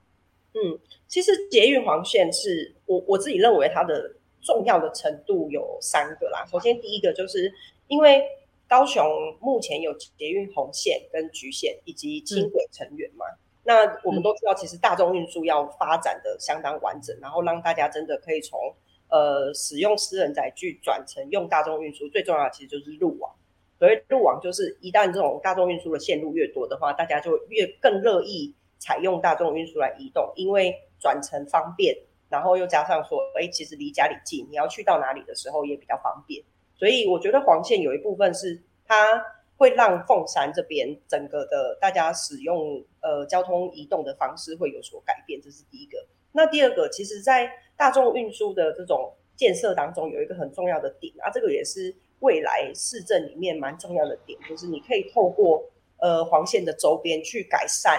[0.55, 0.77] 嗯，
[1.11, 6.47] 其实捷运黄线是我我自己认为它的重要的程度有三个啦。
[6.49, 7.53] 首先，第一个就是
[7.89, 8.23] 因为
[8.69, 9.05] 高雄
[9.41, 13.27] 目前有捷运红线跟橘线以及轻轨成员嘛，
[13.65, 18.73] 那我们都知道，其实大众运输要发展的相当完整，然后让大家真的可以从
[19.09, 23.35] 呃使用私人载具转成用大众运输，最重要的其实就是路网。
[23.81, 28.55] 所以路网，就是一旦这种大众运输的线路越多的话，大家就越更乐意。
[28.83, 31.97] 采用大众运输来移动，因为转乘方便，
[32.29, 36.45] 然后又加上说，哎，其实离家里近，你要去到哪里的时候也比较方便。
[36.77, 39.25] 所以我觉得黄线有一部分是它
[39.57, 46.07] 会让凤山这边整个的大家使用呃交通移动的方式会有所改变，这是第一个。
[46.33, 55.63] 那第二个，其实在大众运输的这种建设当中，有一个很重要的点啊，这个也是未来市政里面蛮重要的点，就是你可以透过
[55.99, 57.99] 呃黄线的周边去改善。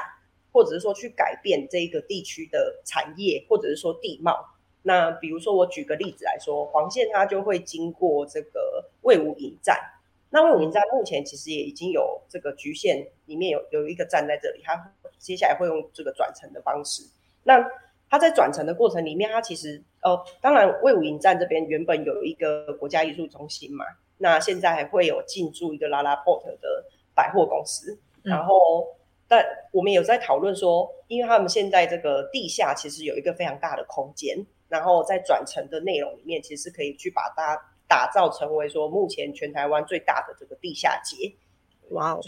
[0.51, 4.45] 或者是说去改变这个地区的产业，或者是说地貌，
[4.83, 9.79] 那比如说我举个例子来说，黄线它就会经过这个魏武营站。
[10.29, 17.03] 那魏武营站目前其实也已经有这个局限，里面有有一个站在这里，它接下来会用这个转乘的方式。
[17.43, 17.65] 那
[18.09, 23.85] 它在转乘的过程里面，它其实哦，当然魏武营站这边原本有一个国家艺术中心嘛，
[24.17, 28.87] 那现在还会有进驻一个拉拉 port 的百货公司，然后
[29.31, 34.45] 但我们有在讨论说，因为他们现在这个地下其实有一个非常大的空间。
[34.67, 41.33] 然后在转乘的内容里面，其实可以去把它打造成为说目前全台湾最大的这个地下街。
[41.91, 42.19] 哇哦！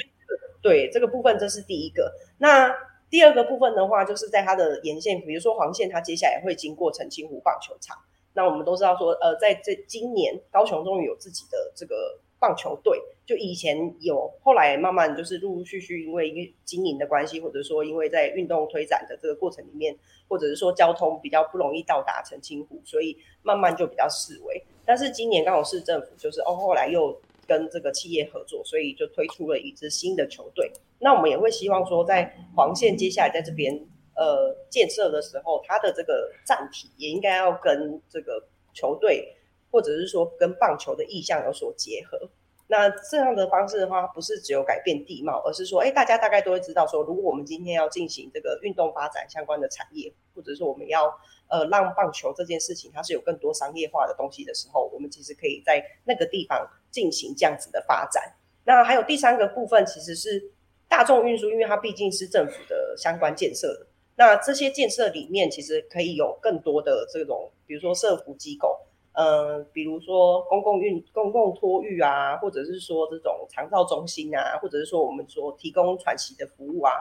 [0.61, 2.09] 对这个部分，这是第一个。
[2.37, 2.73] 那
[3.09, 7.97] 第二个部分的话，就是在它的沿线，比如说黄线，它接下来会经过澄清湖棒球场。
[8.33, 12.21] 那我们都知道说，呃，在这今年高雄终于有自己的这个。
[12.43, 19.95] 棒球队就以前有，后来慢慢就是陆陆续续，因为经营的关系，或者说因为在运动推展的这个过程里面，
[20.27, 24.62] 或者是说交通比较不容易到达澄清湖，所以慢慢就比较示威。
[24.86, 30.69] 但是今年刚好市政府就是哦，后来又跟这个企业合作，所以就推出了一支新的球队。
[30.99, 33.73] 那我们也会希望说，在黄线接下来在这边
[34.17, 39.34] 呃建设的时候，它的这个站体也应该要跟这个球队。
[39.73, 42.29] 或者是说跟棒球的意向有所结合，
[42.67, 51.07] 那这样的方式的话，不是只有改变地貌，而是说，哎，大家大概都会知道，说如果我们今天要进行这个运动发展相关的产业，或者说我们要
[51.47, 58.36] 呃让棒球这件事情它是有更多商业化的东西的时候，我们其实可以在那个地方进行这样子的发展。
[58.65, 60.51] 那还有第三个部分，其实是
[60.88, 68.79] 大众运输，因为它毕竟是政府的相关建设，那这些建设里面其实可以有更多的这种，比如说社服机构。
[69.13, 76.93] 呃，比如说公共运、公共托育啊，或者是说这种长照中心啊，或者是说我们说提供喘息的服务啊。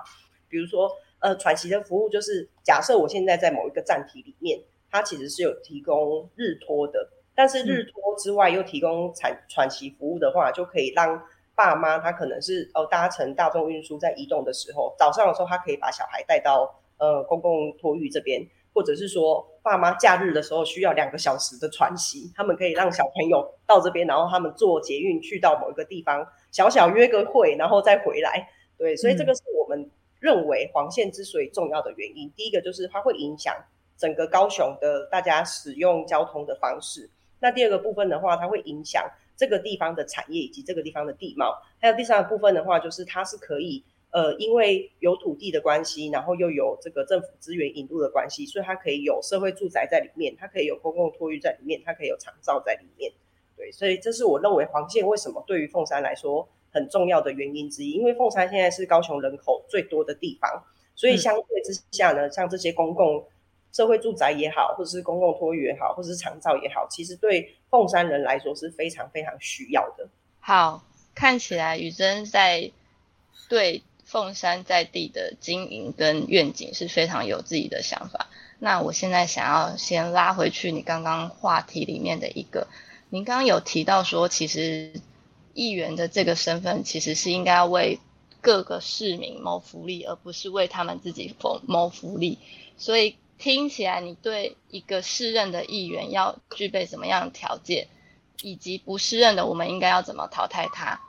[0.48, 11.22] 比如说，呃，喘息的服务就是假设我现在在某一个站体里面，它其实是有提供日托的，但是日托之外又提供喘喘息服务的话，就可以让
[11.54, 18.46] 爸妈他可能是哦搭乘大众运输在移动的时候，早上的时候他可以把小孩带到呃公共托育这边。
[18.74, 28.48] 或者是说，爸妈假日的时候需要两个小时的喘息，他们可以让小朋友到这边，然后他们坐捷运去到某一个地方，小小约个会，然后再回来。
[28.78, 32.32] 对，所以这个是我们认为黄线之所以重要的原因。
[32.34, 33.54] 第一个就是它会影响
[33.96, 37.10] 整个高雄的大家使用交通的方式。
[37.40, 39.04] 那第二个部分的话，它会影响
[39.36, 41.62] 这个地方的产业以及这个地方的地貌。
[41.78, 43.84] 还有第三个部分的话，就是它是可以。
[44.12, 53.10] 呃，因为有土地的关系，然后又有这个政府资源引入的关系，所以它可以有社会住宅在里面，它可以有公共托育在里面，它可以有长照在里面。
[53.56, 57.92] 对，所以这是我认为黄线为什么对于凤山来说很重要的原因之一。
[57.92, 60.62] 因为凤山现在是高雄人口最多的地方，
[60.94, 63.26] 所以相对之下呢，像这些公共
[63.72, 70.06] 社会住宅也好，或者是公共托育也好，或者是长照也好，其实对凤山人来说是非常非常需要的。
[70.38, 72.70] 好，看起来雨珍在
[73.48, 73.82] 对。
[74.12, 78.26] 凤山在地的经营跟愿景是非常有自己的想法。
[78.58, 82.68] 那我现在想要先拉回去你刚刚话题里面的一个，
[83.08, 84.92] 您刚刚有提到说，其实
[85.54, 88.00] 议员的这个身份其实是应该为
[88.42, 92.38] 各个市民谋福利，而不是为他们自己谋谋福利。
[92.76, 97.88] 所以听起来，你对一个适任的议员要具备什么样的条件，
[98.42, 101.00] 以及不适任的我们应该要怎么淘汰他？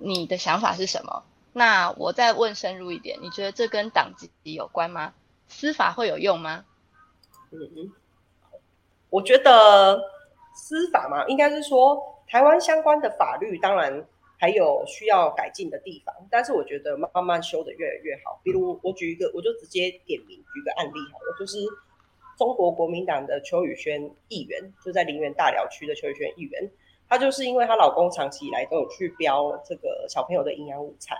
[0.00, 1.22] 你的想法是什么？
[1.56, 5.14] 那我再问深入一点，你觉得这跟党籍有关吗？
[5.48, 6.66] 司法会有用吗？
[7.50, 7.92] 嗯嗯，
[9.08, 9.98] 我觉得
[10.54, 18.38] 司法嘛，应该是说台湾相关的法律，当然还有需要改进的地方，但是我觉得慢慢修的越来越好。
[18.44, 21.56] 比如我举一个，我就直接点名举个案例好了，就是
[22.36, 26.70] 中国国民党的邱宇轩议员，就在林园大寮区的邱宇轩议员。
[27.08, 31.16] 她就是因为她老公长期以来都有去标这个小朋友的营养午餐，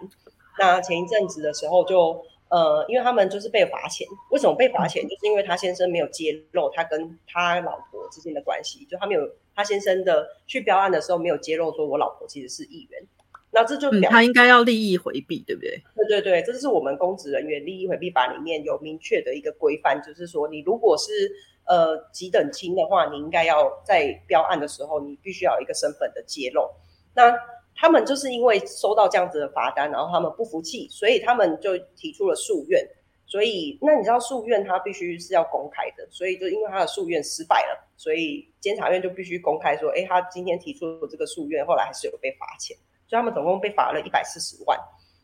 [0.58, 5.02] 那前一阵子的时候就呃，因为他们就是被罚钱，为什么被罚钱？
[5.06, 13.02] 就是因为他先生没有揭露他跟他老婆之间的关系，就他没有他先生的去标案的时候没有揭露说我老婆其实是议员，
[13.50, 15.82] 那这就表他应该要利益回避，对不对？
[16.08, 21.32] 对对对，这是我们公职人员利益回避法里面有明确的一个规范，就是说你如果是。
[21.66, 26.70] 呃，几等亲的话，你应该要在标案的时候，你必须要有一个身份的揭露。
[27.14, 27.32] 那
[27.74, 32.86] 他们就是因为收到这样子的罚单，然后他们不服气，所以他们就提出了诉愿。
[33.28, 42.76] 所以，那你知道诉愿他必须是要公开的，所以就因为他的诉愿失败了，所以监察院就必须公开说，哎，他今天提出的这个诉愿，后来还是有被罚钱，
[43.08, 44.78] 所以他们总共被罚了一百四十万。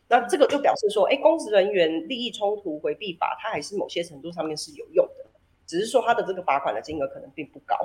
[0.09, 5.22] 那这个就表示说，哎，公职人员利益冲突回避法，它还是某些程度上面是有用的。
[5.65, 7.75] 只是说他的这个罚款的金额可能并不高。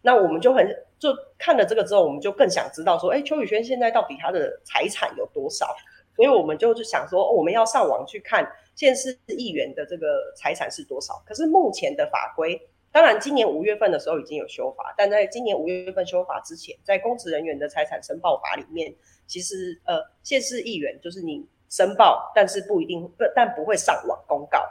[0.00, 0.66] 那我们就很
[0.98, 5.74] 就看了这个之后，我们就更想知道说，哎，邱宇轩现在到底他的财产有多少？
[6.14, 11.20] 所以我们就就想说，我们要上网去看现市议员的这个财产是多少。
[11.26, 12.60] 可是目前的法规，
[12.90, 18.92] 当然今年五月份的时候已经有修法，但在今年五月份修法之前，在公职人员的财产申报法里面，
[19.26, 24.64] 其实呃，现市议员就是你申报，但是不一定不但不会上网公告。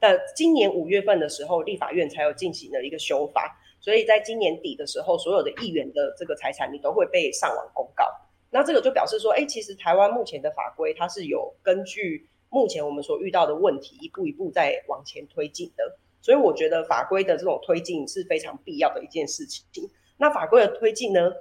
[0.00, 3.56] 但今年五月份的时候，立法院才有进行了一个修法。
[3.78, 8.04] 所以在今年底的时候，所有的议员的这个财产，你都会被上网公告。
[8.50, 15.96] 那这个就表示说，哎，其实台湾目前的法规，它是有根据目前我们所遇到的问题，一步一步在往前推进的。
[16.20, 19.88] 所以我觉得法规的这种推进是非常必要的一件事情。
[20.18, 21.32] 那法规的推进呢，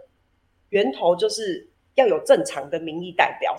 [0.70, 3.53] 源头就是要有正常的民意代表，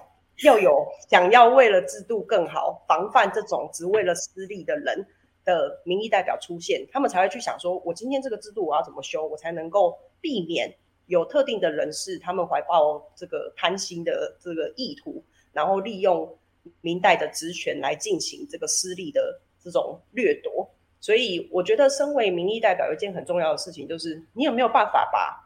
[0.44, 5.06] 要有想要为了制度更好，防范这种只为了私利的人。
[5.42, 10.72] 的民意代表出现，他们才会去想说，我今天这个制度我要怎么修，我才能够避免
[11.06, 15.24] 有特定的人士他们怀抱这个贪心的这个意图，
[15.54, 16.38] 然后利用
[16.82, 20.70] 民代的职权来进行这个私利的这种掠夺。
[21.00, 25.42] 所以，我觉得身为民意代表，有一件很重要的事情，就是你有没有办法把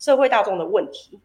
[0.00, 1.20] 社会大众的问题。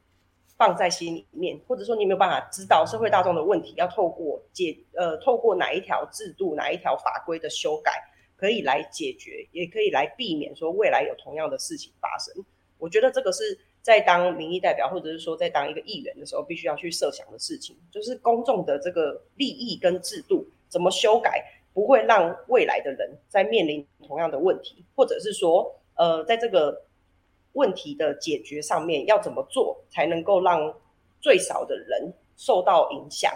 [0.56, 7.91] 放在心里面，或者说你没有办法知道社会大众的问题，要透过解呃透过哪一条制度、哪一条法规的修改，
[8.36, 12.34] 可以来解决，也可以来避免说未来有同样的事情发生。
[12.78, 21.43] 我觉得这个是在当民意代表，或者是说在当一个议员的时候，必须要去设想的事情，就是公众的这个利益跟制度怎么修改，
[21.74, 26.84] 不会让未来的人在面临同样的问题，或者是说呃在这个。
[27.54, 30.76] 问题的解决上面要怎么做才能够让
[31.20, 33.32] 最少的人受到影响？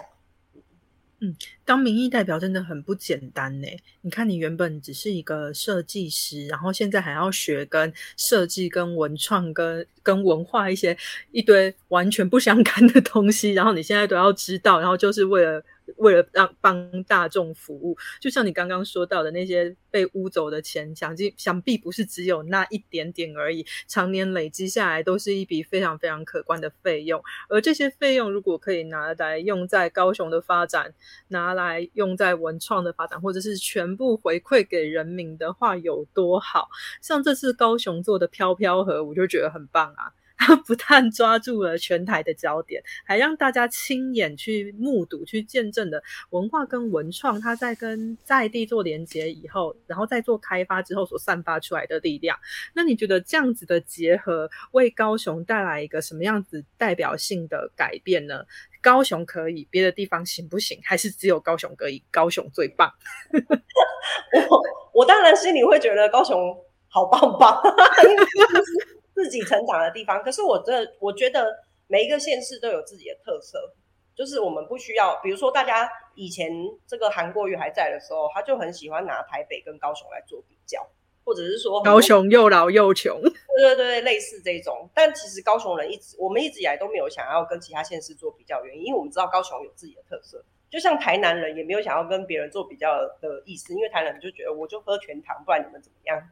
[1.20, 3.66] 嗯，当民意代表真的很不简单呢。
[4.02, 10.96] 你看，你原本只是一个设计师，然后现在还要学跟设计、跟文创、跟跟文化一些
[11.32, 15.64] 一堆完全不相干的东西，然后你现在都要知道，然后就是为了。
[15.96, 27.22] 为了让帮大众服务，就像你刚刚说到的那些被污走的钱，想必想必不是只有那一点点而已，常年累积下来都是一笔非常非常可观的费用。
[27.48, 30.94] 而这些费用如果可以拿来用在高雄的发展，
[31.28, 36.68] 拿来用在文创的发展，或者是全部回馈给人民的话，有多好？
[37.00, 40.12] 像这次高雄做的飘飘河，我就觉得很棒啊。
[40.38, 52.38] 他 不但抓住了全台的焦点，还让大家亲眼去目睹、去见证的文化跟文创，它在跟在地做连接以后，然后再做开发之后所散发出来的力量。
[52.72, 58.44] 那你觉得这样子的结合，为高雄带来一个什么样子代表性的改变呢？
[58.80, 60.78] 高雄可以，别的地方行不行？
[60.84, 62.02] 还是只有高雄可以？
[62.12, 62.90] 高雄最棒。
[64.48, 64.62] 我
[64.94, 67.60] 我当然心里会觉得高雄好棒棒。
[69.18, 71.52] 自己成长的地方，可是我这我觉得
[71.88, 73.74] 每一个县市都有自己的特色，
[74.14, 76.48] 就是我们不需要，比如说大家以前
[76.86, 80.86] 这个韩国瑜还在的时候，他就很喜欢拿台北跟高雄来做比较，
[81.24, 83.20] 或者是说高雄又老又穷，
[83.58, 84.88] 对对对，类似这种。
[84.94, 96.22] 但其实高雄人一直，我们一直以来都没有想要跟其他县市做比较，原因因为我们知道高雄有自己的特色，就像台南人也没有想要跟别人做比较的意思，因为台南人就觉得我就喝全糖，不然你们怎么样？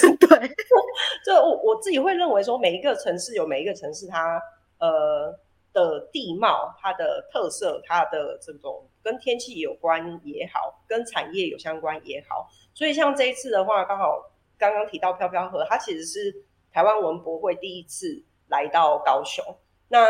[0.20, 0.48] 对，
[1.24, 4.40] 就我我自己会认为说，每一个城市有每一个城市它
[4.78, 5.38] 呃
[5.72, 12.48] 的地貌、它的特色、它的这种跟天气有关也好，跟产业有相关也好。
[12.74, 19.44] 所以像这一次的话，刚好刚刚提到飘飘河，它其实是台湾文博会第一次来到高雄。
[19.88, 20.06] 那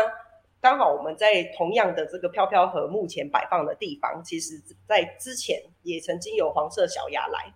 [0.61, 7.53] 刚好我们在同样的这个飘飘河目前摆放的地方，其实在之前也曾经有黄色小鸭来。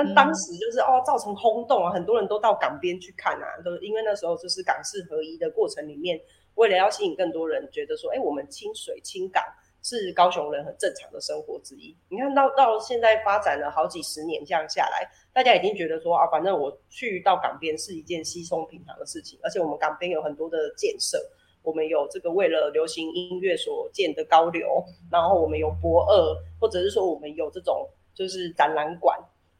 [0.00, 6.20] 那当时就是哦，造成轰动啊，很多人都到港边去看啊，都因为那时候就是港式合一的过程里面，
[6.54, 9.42] 为了要吸引更多人，觉得说，哎，我们清水清港
[9.82, 11.96] 是高雄人很正常的生活之一。
[12.08, 21.18] 你看到到现在发展了好几十年这样下来，大家已经觉得说啊，反正我去到港边是一件稀松平常的事情，而且我们港边有很多的建设，
[21.64, 27.84] 我们有这个为了流行音乐所建的高流，然后我们有博二，或者是说我们有这种
[28.14, 29.18] 就是展览馆。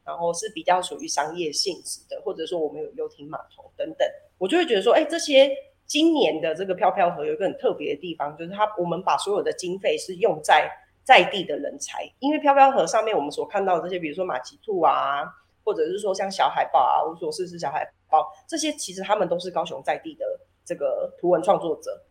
[0.09, 5.51] 然后是比较属于商业性质的，或者说我们有游艇码头等等，我就会觉得说，哎，这些
[5.85, 10.67] 今年的这个飘飘河有一个很特别的地方，就是它我们把所有的经费是用在
[11.05, 15.25] 在地的人才，因为飘飘河上面我们所看到的这些，比如说马吉兔啊，
[15.63, 20.25] 或者是说像小海豹啊，无所事事小海豹，这些其实他们都是高雄在地的
[20.65, 22.03] 这个图文创作者，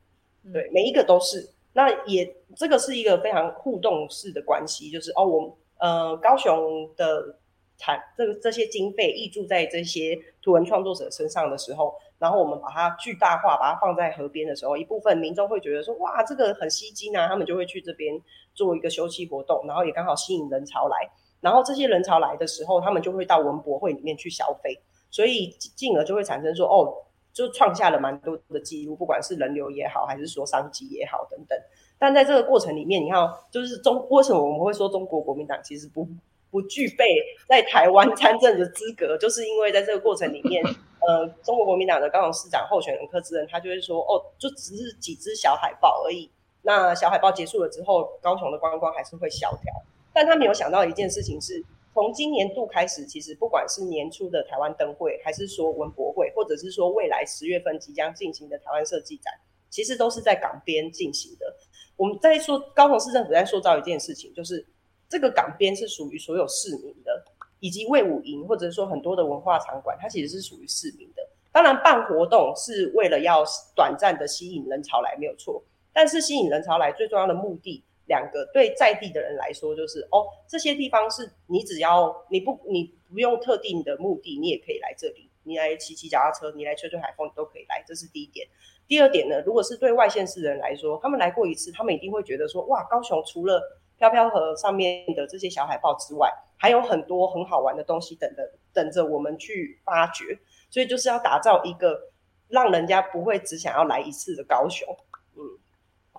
[0.53, 1.49] 对，每一个都是。
[1.73, 7.39] 那也这个是一个非常互动式的关系，就是哦，我呃高雄的。
[7.77, 18.19] 产这个这些经费挹注在这些图文创作者身上的时候，然后我们把它巨大化，把它放在河边的时候，一部分民众会觉得说，哇，这个很吸睛啊，他们就会去这边
[18.53, 21.09] 做一个休憩活动，然后也刚好吸引人潮来，
[21.39, 24.79] 然后这些人潮来的时候，他们就会到文博会里面去消费，
[25.11, 26.91] 所以进而就会产生说，哦，
[27.31, 31.55] 就创下了蛮多的记录，不管是人流也好，还是说商机也好等等。
[31.99, 36.07] 但在这个过程里面，你看，就是中为什么我们会说中国国民党其实不？
[36.49, 40.63] 不具备在台湾参政的资格，就是因为在这个过程里面，
[41.05, 46.29] 呃，中国国民党的高雄市长候选人柯志恩，他就会说，哦，就只是几只小海豹而已。
[46.61, 49.73] 那小海豹结束了之后，高雄的观光还是会萧条。
[50.13, 59.33] 但他没有想到一件事情是，从今年度开始，其实不管是年初的台湾灯会，还是说文博会，或者是说未来十月份即将进行的台湾设计展，
[59.69, 61.55] 其实都是在港边进行的。
[61.95, 64.65] 我们在说高雄市政府在塑造一件事情，就是。
[65.09, 67.23] 这个港边是属于所有市民的，
[67.59, 71.27] 以及魏武营或者说很多的文化场馆，它其实是属于市民的。
[71.51, 73.43] 当然，办活动是为了要
[73.75, 75.63] 短暂的吸引人潮来，没有错。
[75.91, 85.27] 但是吸引人潮来最重要的目的，两个对在地的人来说，就是哦，这些地方是你只要你不你不用特定的目的，你也可以来这里。
[85.43, 87.81] 你来骑骑脚踏车，你来吹吹海风，你都可以来。
[87.87, 88.45] 这是第一点。
[88.85, 93.61] 第二点呢，如果是对外县市人来说，他们来过一次，他们一定会觉得说，哇，高雄除了
[93.97, 100.39] 飘飘河上面的这些小海报之外，还有很多很好玩的东西等着等着我们去发掘。
[100.69, 102.11] 所以就是要打造一个
[102.49, 104.87] 让人家不会只想要来一次的高雄。
[105.35, 105.41] 嗯，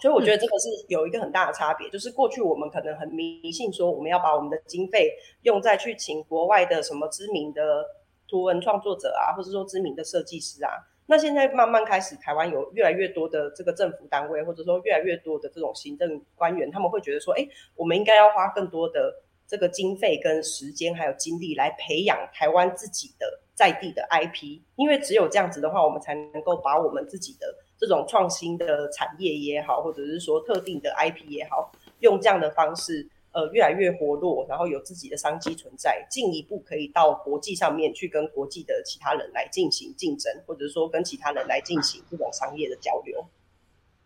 [0.00, 5.12] 所以我觉得这个是有一个很大的差别，就是过去我们可能很迷信说我们要把我们的经费
[5.42, 7.84] 用在去请国外的什么知名的
[8.26, 10.70] 图文创作者啊，或者说知名的设计师啊。
[11.10, 33.08] 那现在慢慢开始，台湾有越来越多的这个政府单位，或者说越来越多的这种行政官员，他们会觉得说，哎，我们应该要花更多的这个经费、跟时间还有精力来培养台湾自己的在地的 IP，因为只有这样子的话，我们才能够把我们自己的这种创新的产业也好，或者是说特定的 IP 也好，用这样的方式。
[33.32, 43.26] 呃，越来越活络，然后有自己的商机存在，进一步可以到国际上面去跟国际的其他人来进行竞争，或者说跟其他人来进行这种商业的交流。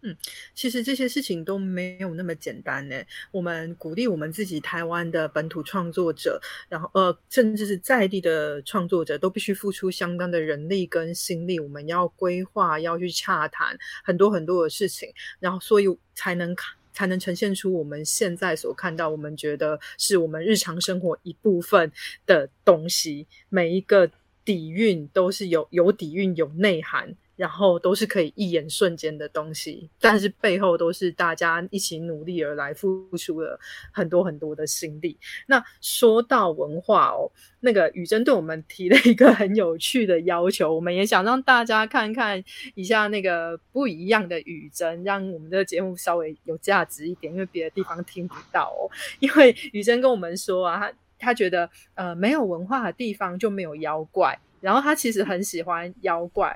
[0.04, 0.16] 嗯，
[0.52, 3.00] 其实这些事情都没有那么简单呢。
[3.30, 11.60] 我们鼓励我们自己台湾的本土创作者，然后呃，甚至是在地的创作者，都必须付出相当的人力跟心力。
[11.60, 15.08] 我们要规划，要去洽谈很多很多的事情，
[15.38, 16.74] 然后所以才能看。
[16.92, 21.90] 才能呈现出我们现在所看到，我们觉得是我们日常生活一部分
[22.26, 23.26] 的东西。
[23.48, 24.10] 每一个
[24.44, 27.14] 底蕴都是有有底蕴、有内涵。
[27.42, 33.58] 然后都是可以一眼瞬间的东西，但是背后都是大家一起努力而来，付出了
[33.90, 35.18] 很多很多的心力。
[35.48, 37.28] 那说到文化哦，
[37.58, 42.40] 那个雨珍对我们提了一个很有趣的要求，我们也想让大家看看
[42.76, 48.86] 一下那个不一样的雨珍，让我们的节目稍微有价值一点，因为别的地方听不到哦。
[49.18, 56.52] 因为雨珍跟我们说啊，他他觉得呃没有文化的地方就没有妖怪，然后他其实很喜欢妖怪。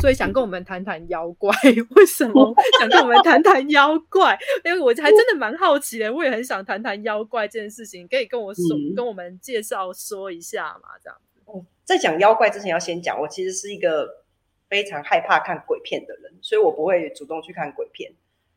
[0.00, 1.54] 所以想跟我们谈谈妖怪，
[1.96, 4.38] 为什么 想跟我们谈谈妖怪？
[4.64, 8.62] 因为我还真的蛮好奇的，我也很想谈谈妖怪这件事情，可以跟我说、
[8.96, 10.88] 跟我们介绍说一下嘛？
[11.02, 11.40] 这样子。
[11.44, 14.24] 哦，在讲妖怪之前，要先讲我其实是一个
[14.68, 18.10] 非常害怕看鬼片的人，所以我不会主动去看鬼片。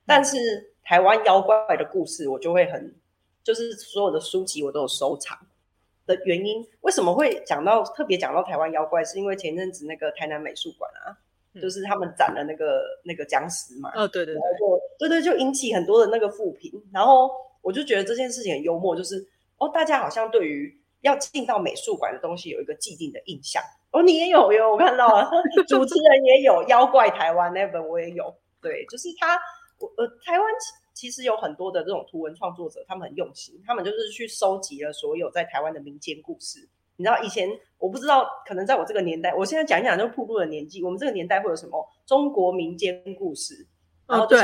[0.06, 0.38] 但是
[0.84, 2.96] 台湾妖怪的故事，我就会很，
[3.44, 5.38] 就是所有的书籍我都有收藏。
[6.06, 9.02] 的原因，为什么会讲到特别讲到台湾妖怪？
[9.06, 11.16] 是因为前阵子那个台南美术馆啊。
[11.62, 17.30] 就是他们斩了那个那个僵尸嘛，哦对对，然后对对，就引起很多的那个负评，然后
[17.62, 19.24] 我就觉得这件事情很幽默，就是
[19.58, 25.30] 哦，大家好像对于要进到美术馆的东西有一个既定的印象，哦，你也有哟，我看到了，
[25.68, 29.38] 主持人也有妖怪台湾那本我也有，对，就是他，
[29.80, 30.48] 我呃，台湾
[30.94, 36.68] 其实有很多的这种图文创作者，他们很用心，他们就是去收集了所有在台湾的民间故事。
[36.96, 40.84] 你知道以前我不知道，可能在我这个年代，我现在讲一讲就瀑布的年纪。
[40.84, 43.68] 我们这个年代会有什么中国民间故事？
[44.08, 44.40] 然后对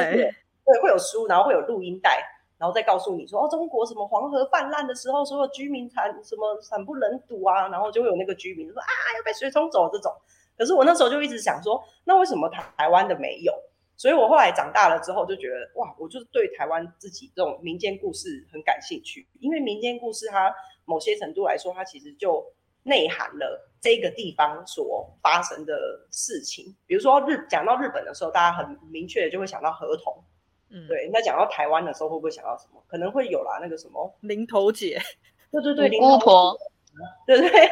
[0.66, 2.24] 对，会有书，然后会有录音带，
[2.58, 8.88] 然后再告诉你说哦，中国什么黄河泛滥的时候，所有居民惨什么惨不忍睹啊，然后就会有那个居民说啊
[9.18, 10.12] 要被水冲走这种。
[10.58, 13.54] 可是我那时候就一直想说，那为什么台台湾的没有？
[13.96, 20.52] 所以我后来长大了之后就觉得哇，我就是对台湾自己这种民间故事很感兴趣，因为民间故事它。
[20.90, 22.44] 某些程度来说，它其实就
[22.82, 26.76] 内涵了这个地方所发生的事情。
[26.88, 30.24] 比如说日讲到日本的时候，大家很明确的就会想到合同，
[30.70, 31.08] 嗯，对。
[31.14, 32.84] 那讲到台湾的时候，会不会想到什么？
[32.88, 35.00] 可能会有啦，那个什么 零头姐，
[35.52, 36.58] 对对对，姑婆，
[37.28, 37.70] 对不对？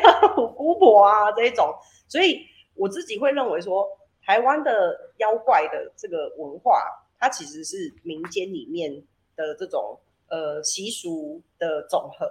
[0.55, 1.74] 姑婆啊这一种，
[2.07, 2.45] 所以
[2.76, 3.88] 我自己会认为说，
[4.24, 6.84] 台湾的妖怪的这个文化，
[7.18, 8.93] 它其实是民间里面
[9.36, 9.99] 的这种
[10.30, 12.28] 呃习俗的总和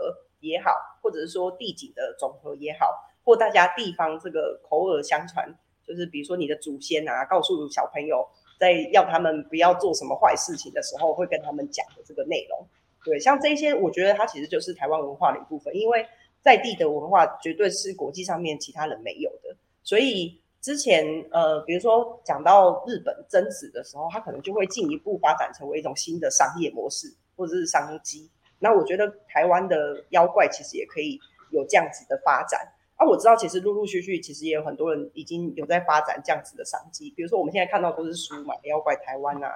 [0.46, 0.70] 也好，
[1.02, 5.52] 或者是说地景的总和也好，或大家地方这个口耳相传，
[5.86, 8.26] 就是比如说你的祖先啊，告诉小朋友，
[8.58, 12.66] 在要他们不要做什么坏事情的时候，会跟他们讲的这个内容。
[13.04, 16.04] 对，像这些，我觉得它其实就是台湾文化的一部分，因为
[16.40, 19.56] 在地的文化绝对是国际上面其他人没有的。
[19.84, 28.28] 所以之前呃，比如说讲到日本贞子的时候，它可能就会进一步发展成为一种新的商业模式或者是商机。
[28.58, 31.18] 那我觉得台湾的妖怪其实也可以
[31.50, 32.72] 有这样子的发展。
[32.96, 39.50] 啊，我知道其实陆陆续续其实也有很多人已经有在发展这样子的商机，比如说我们现在看到都是书嘛，妖怪台湾啊，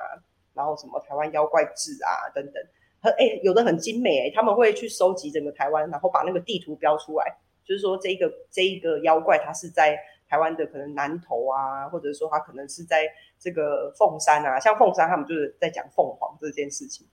[0.52, 2.62] 然后什么台湾妖怪志啊等等。
[3.02, 7.34] 很哎，有的很精美哎，他们会去收集整个台湾，然后把那个地图标出来，
[7.64, 9.98] 就是说这一个这一个妖怪，它是在
[10.28, 17.06] 台湾的可能南头啊，或者说它可能是在这个凤山啊，像凤山他们就是在讲凤凰这件事情。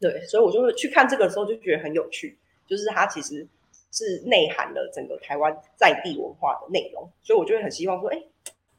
[0.00, 3.46] 对，所以我就会去看这个时候就觉得很有趣，就是它其实
[3.90, 8.22] 是内涵了整个台湾在地文化的内容，所以我就会很希望说，哎，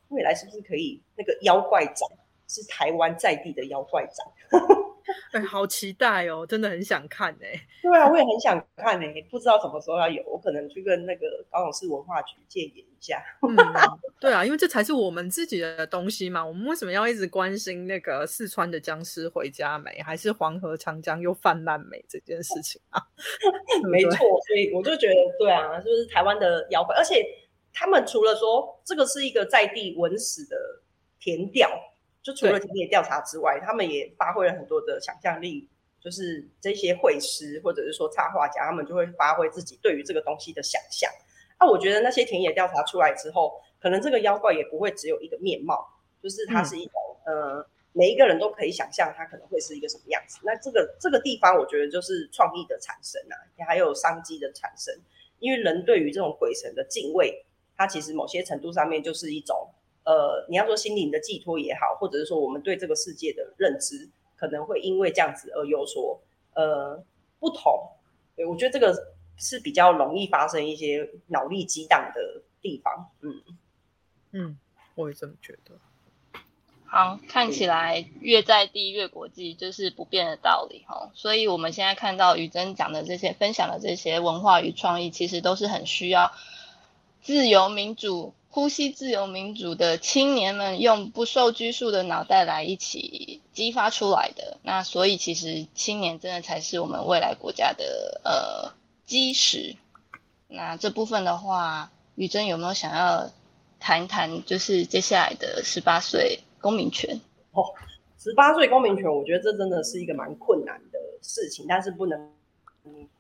[0.09, 2.09] 未来是不是可以那个妖怪展
[2.47, 4.26] 是台湾在地的妖怪展？
[5.34, 6.45] 哎，好期待哦！
[6.45, 7.60] 真的很想看哎。
[7.82, 13.22] 对啊，我也很想看哎，不知道什么时候要有，我可能去跟那个高雄市文化局借演一下。
[13.41, 13.55] 嗯，
[14.20, 16.45] 对啊，因为这才是我们自己的东西嘛。
[16.45, 23.01] 我们为什么要一直关心那个四川的僵尸回家没，还是黄河长江又泛滥没这件事情啊？
[23.89, 27.26] 没错，所以我就觉得，对啊，就是台湾的妖怪，而且
[27.74, 30.57] 他们除了说这个是一个在地文史的
[31.20, 31.70] 填调。
[32.22, 35.67] 就除了田野调查之外，他们也发挥了很多的想象力。
[36.01, 41.11] 就是这些绘师或者是说插画家，他们就会发挥自己对于这个东西的想象。
[41.59, 45.86] 那我觉得那些田野调查出来之后，可能这个妖怪也不会只有一个面貌，
[46.24, 46.93] 就是它是一种
[47.26, 50.39] 呃，每一个人都可以想象它可能会是一个什么样子。
[50.43, 54.97] 那这个这个地方，我觉得就是创意的产生啊，也还有商机的产生。
[55.39, 57.45] 因为人对于这种鬼神的敬畏，
[57.76, 59.70] 它其实某些程度上面就是一种。
[60.04, 66.20] 呃，你要说心灵的寄托也好，或者是说我们对这个世界的认知，可能会因为这样子而有所
[66.56, 67.04] 呃
[67.39, 67.91] 不同。
[68.36, 68.95] 对我觉得这个
[69.38, 73.10] 是比较容易发生一些脑力激荡的地方。
[73.22, 73.43] 嗯
[74.32, 74.58] 嗯，
[74.95, 75.78] 我也这么觉得。
[76.86, 81.12] 好，看起来越在地越国际就是不变的道理哈。
[81.14, 86.32] 所以我们现在看到于真讲的这些分享的这些文化与创意，其实都是很需要
[87.22, 88.34] 自由民主。
[88.52, 98.74] 呼吸自由民主的青年们用不受拘束的脑袋来一起激发出来的，那所以其实青年真的才是我们未来国家的呃
[99.06, 99.76] 基石。
[100.47, 103.30] 那这部分的话，宇珍有没有想要
[103.80, 104.43] 谈谈？
[104.45, 107.22] 就是接下来的十八岁公民权
[107.52, 107.64] 哦，
[108.18, 112.34] 十八岁公民权，我觉得这真的是一个蛮困难的事情，但是不能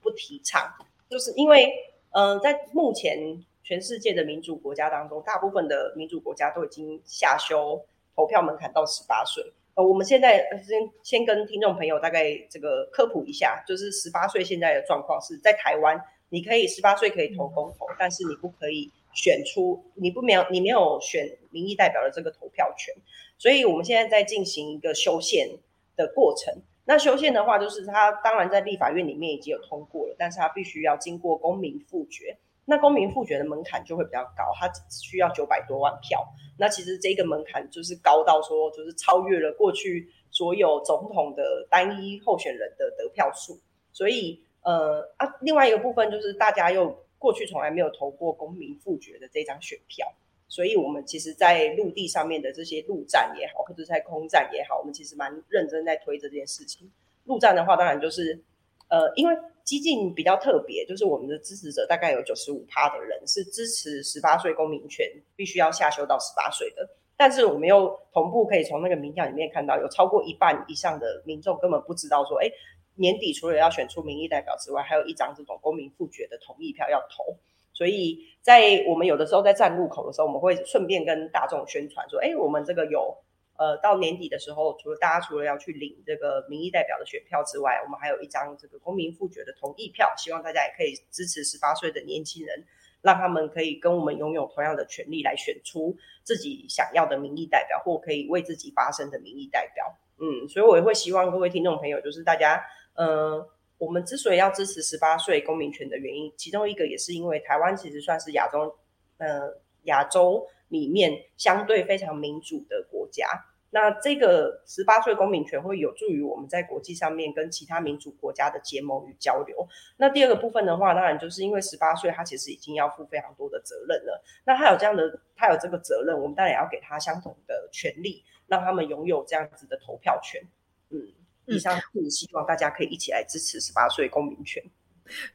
[0.01, 0.73] 不提倡，
[1.07, 1.71] 就是因为
[2.13, 3.45] 嗯，在目前。
[3.69, 7.79] 全世界的民主国家当中，大部分的民主国家都已经下修
[8.15, 9.43] 投票门槛到十八岁。
[9.75, 22.91] 呃，我们现在先先跟听众朋友大概这个科普一下，就是十八岁现在的状况是在台湾，你可以十八岁可以投公投，但是你不可以选出，你不没有你没有选民意代表的这个投票权。
[23.37, 25.47] 所以我们现在在进行一个修宪
[25.95, 26.51] 的过程。
[26.85, 32.35] 那修宪的话，就是它当然在立法院里面已经有通过了，但是它必须要经过公民复决。
[32.69, 36.23] 那公民复决的门槛就会比较高，它只需要九百多万票。
[36.59, 43.59] 那其实这个门槛就是高到说，就是超越了过去所有总统的单一候选人的得票数。
[43.91, 50.05] 所以，呃啊，另外一个部分就是大家又过去从来没有投过公民复决的这张选票，
[50.47, 56.91] 所以我们其实，在陆地上面的这些陆战也好，或者在空战也好，我们其实蛮认真在推这件事情。
[57.25, 58.43] 陆战的话，当然就是。
[58.89, 72.49] 呃，因为激进比较特别，就是我们的支持者大概有九十五趴的人是支持十八岁公民权必须要下修到十八岁的，但是我们又同步可以从那个民调里面看到，有超过一半以上的民众根本不知道说，哎，
[72.95, 77.37] 年底除了要选出民意代表之外，还有一张这种公民复决的同意票要投，
[77.71, 83.15] 所以在我们有的时候在站路口的时候，我们会顺便跟大众宣传说，哎，我们这个有。
[83.59, 92.65] 呃，到年底的时候，除了大家除了要去领这个民意代表的选票之外，我们还有一张这个公民复决的同意票，希望大家也可以支持十八岁的年轻人，
[93.01, 95.93] 让他们可以跟我们拥有同样的权利来选出
[96.23, 99.93] 自己想要的民意代表，或可以为自己发声的民意代表。
[100.19, 103.45] 嗯，所以我也会希望各位听众朋友，就是大家，呃，
[103.77, 108.73] 我们之所以要支持十八岁公民权的原因，其中一个也是因为台湾其实算是亚洲，
[109.17, 109.53] 呃，
[109.83, 113.27] 亚洲里面相对非常民主的国家。
[113.71, 119.67] 那这个十八岁公民权会有助于我们在国际上面跟其他民主国家的结盟与交流。
[119.97, 124.23] 那第二个部分的话，当然就是因为十八岁他其实已经要负非常多的责任了。
[124.43, 130.41] 那他有这样的，他有这个责任，我们当然也要给他相同的权利，让他们拥有这样子的投票权。
[130.89, 130.99] 嗯，
[131.45, 134.63] 以上是希望大家可以一起来支持十八岁公民权。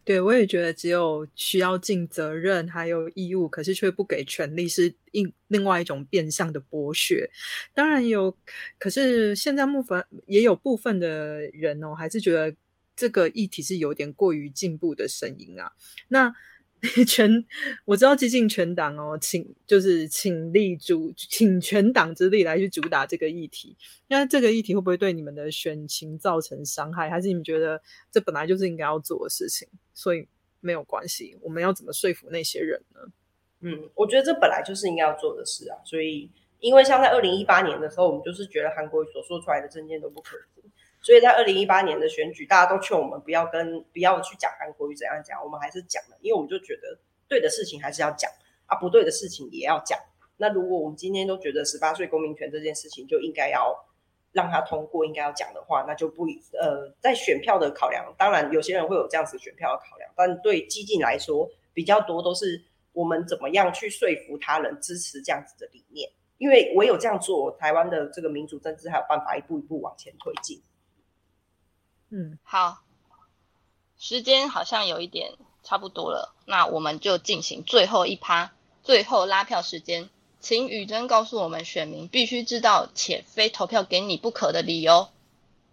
[0.05, 7.29] 对，我也觉得只有需要尽责任还有义务，可是却不给权利，是另另外一种变相的剥削。
[7.72, 8.37] 当然有，
[8.79, 12.55] 可是现在部分也有部分的人哦，还是觉得
[12.97, 15.72] 这个议题是有点过于进步的声音啊。
[16.09, 16.35] 那。
[17.07, 17.45] 全
[17.85, 23.76] 我知道激进全党哦，请就是请力主，请全党之力来去主打这个议题。
[24.09, 27.09] 那这个议题会不会对你们的选情造成伤害？
[27.09, 27.80] 还是你们觉得
[28.11, 30.28] 这本来就是应该要做的事情，所以
[30.61, 31.37] 没有关系？
[31.41, 33.01] 我们要怎么说服那些人呢？
[33.61, 35.78] 嗯，我觉得这本来就是应该要做的事啊。
[35.85, 36.30] 所以，
[36.61, 40.62] 因为像在二零一八年的时候，我们就是觉得韩国所说出来的证件都不可行。
[41.05, 46.98] 所以在二零一八年的选举，大家都劝我们不要跟不要去讲韩国语怎样讲，我们还是讲了，因为我们就觉得
[47.28, 48.30] 对的事情还是要讲
[48.64, 49.98] 啊，不对的事情也要讲。
[50.38, 53.76] 那如果我们今天都觉得十八岁公民权这件事情就应该要
[54.32, 56.24] 让他通过，应该要讲的话，那就不
[56.59, 62.61] 呃，在选票的考量，当然有些人会有这样子选票的考量，但对激进来说，比较多都是
[62.94, 70.59] 我们怎么样去说服他人支持这样子的理念，因为唯有这样做，台湾的这个民主政治还有办法一步一步往前推进。
[72.16, 72.84] 嗯，好，
[73.98, 75.32] 时间好像有一点
[75.64, 78.52] 差不多了，那我们就进行最后一趴，
[78.84, 80.08] 最后拉票时间，
[80.38, 85.08] 请雨珍告诉我们选民必须知道且非投票给你不可的理由。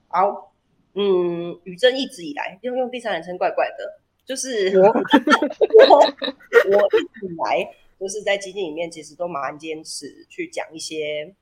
[0.07, 0.51] 好，
[0.95, 4.87] 嗯，雨珍一直以来用用第三人称怪怪的，就是我
[5.85, 11.35] 我我一直以来就是在基金里面，其实都蛮坚持去讲一些。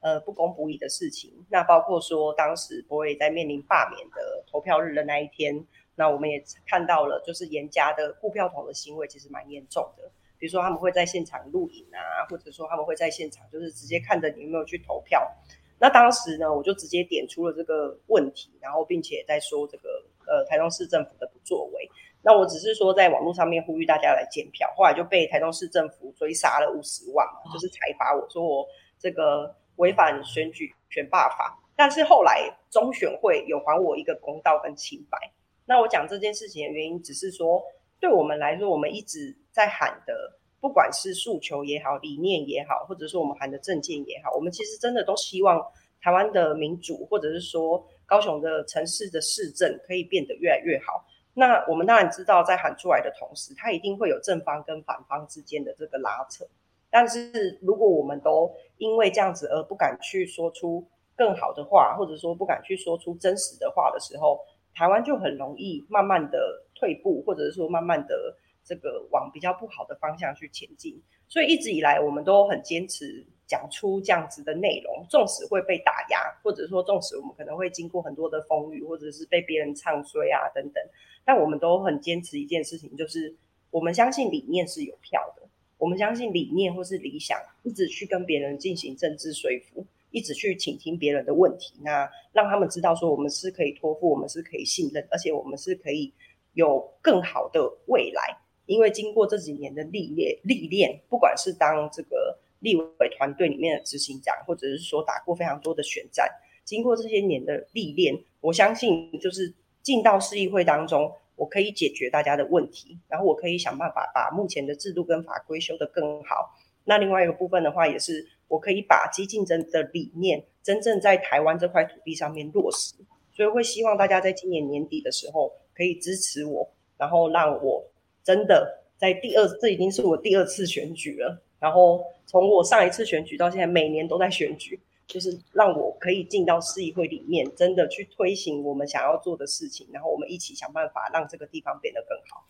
[0.00, 5.62] 呃，不公不义的事情，那包括说，当时博伟在面临罢免的投票日的那一天，
[5.94, 10.10] 那我们也看到了，就是严家的护票桶的行为其实蛮严重的。
[10.38, 15.30] 比如说，他们会在现场录影啊，或者说他们会在现场就是直接看着你有没有去投票。
[15.78, 21.86] 那当时呢，我就直接点出了这个问题，然后并且在说这个呃台中市政府的不作为。
[22.22, 28.66] 那我只是说在网络上面呼吁大家来检票，后来就被台中市政府追杀了五十万嘛，就是裁罚我说我
[28.98, 29.54] 这个。
[29.80, 35.18] 违反选举权罢法，但是后来中选会有还我一个公道跟清白。
[35.64, 37.62] 那我讲这件事情的原因，只是说
[37.98, 45.64] 对我们来说，我们一直在喊的，不管是诉求也好、理念也好，或者说我们喊的政见也好，我们其实真的都希望
[46.02, 51.04] 台湾的民主，或者是说高雄的城市的市政可以变得越来越好。
[51.32, 56.44] 那我们当然知道，在喊出来的同时，它一定会有正方跟反方之间的这个拉扯。
[56.90, 60.84] 但是如果我们都因为这样子而不敢去说出
[61.16, 64.40] 更好的话，或者说不敢去说出真实的话的时候，
[64.74, 71.00] 台湾就很容易慢慢的退步，或者是说慢慢的这个往比较不好的方向去前进。
[71.28, 80.82] 所以一直以来，我们都很坚持讲出这样子的内容，纵使会被打压，或者说纵使我们可能会经过很多的风雨，或者是被别人唱衰啊等等，
[81.24, 83.36] 但我们都很坚持一件事情，就是
[83.70, 85.42] 我们相信理念是有票的。
[85.80, 96.12] 我们相信理念或是理想，一直去跟别人进行政治说服，一直去倾听别人的问题，那让他们知道说我们是可以托付，我们是可以信任，而且我们是可以
[96.52, 98.36] 有更好的未来。
[98.66, 106.28] 因为经过这几年的历练，历练，不管是当这个立委团队里面的执行长，或者是说打过非常多的选战，
[106.62, 111.10] 经过这些年的历练，我相信就是进到市议会当中。
[111.40, 116.54] 我可以解决大家的问题，然后我可以想办法把目前的制度跟法规修得更好。
[116.84, 122.94] 那另外一个部分的话，也是我可以把激进真的理念真正在台湾这块土地上面落实。
[123.32, 127.86] 所以会希望大家在今年年底的时候可以支持我，然后让我
[128.22, 131.42] 真的在第二，这已经是我第二次选举了。
[131.58, 134.78] 然后从我上一次选举到现在，每年都在选举。
[135.10, 142.46] 就是让我可以进到市议会里面，真的去推行我们想要做的事情，然后我们一起想办法让这个地方变得更好。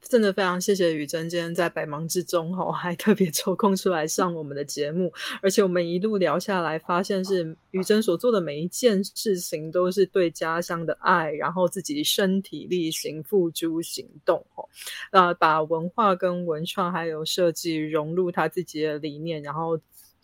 [0.00, 5.12] 真的非常谢谢雨珍今天在百忙之中哈，还特别抽空出来上我们的节目，
[5.42, 14.64] 而且我们一路聊下来，发现是雨珍所做的每一件事情都是对家乡的爱，然后自己身体力行付诸行动哈，
[15.10, 19.78] 呃，把文化跟文创还有设计融入他自己的理念，然后。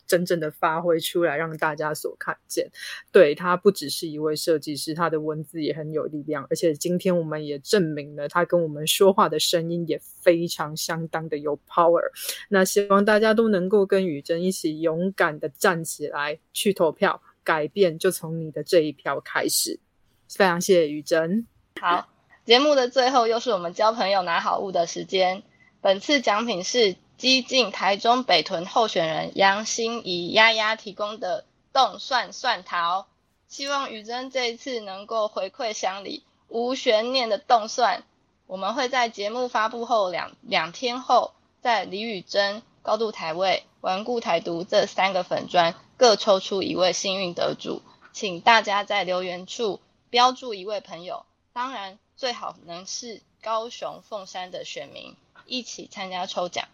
[0.07, 2.71] 真正的发挥出来，让大家所看见。
[3.13, 12.03] 对他不只是一位设计师，他的文字也很有力量，而且今天我们也证明了他跟我们说话的声音也非常相当的有 power。
[12.49, 19.79] 那希望大家都能够跟雨珍一起勇敢的站起来去投票，改变就从你的这一票开始。
[20.29, 21.47] 非常谢谢雨珍。
[21.81, 22.09] 好，
[22.45, 25.43] 节目的最后又是我们交朋友拿好物的时间。
[25.81, 33.07] 本次奖品是激进台中北屯候选人杨心怡丫丫提供的冻蒜蒜桃，
[33.49, 38.03] 希望宇珍这一次能够回馈乡里，无悬念的冻蒜。
[38.47, 47.81] 我们会在节目发布后两两天后，在李宇珍、高度台位、顽固台独这三个粉砖各抽出一位幸运得主，
[48.13, 55.17] 请大家在留言处标注一位朋友，当然最好能是高雄凤山的选民。
[55.47, 56.69] 一起参加抽奖，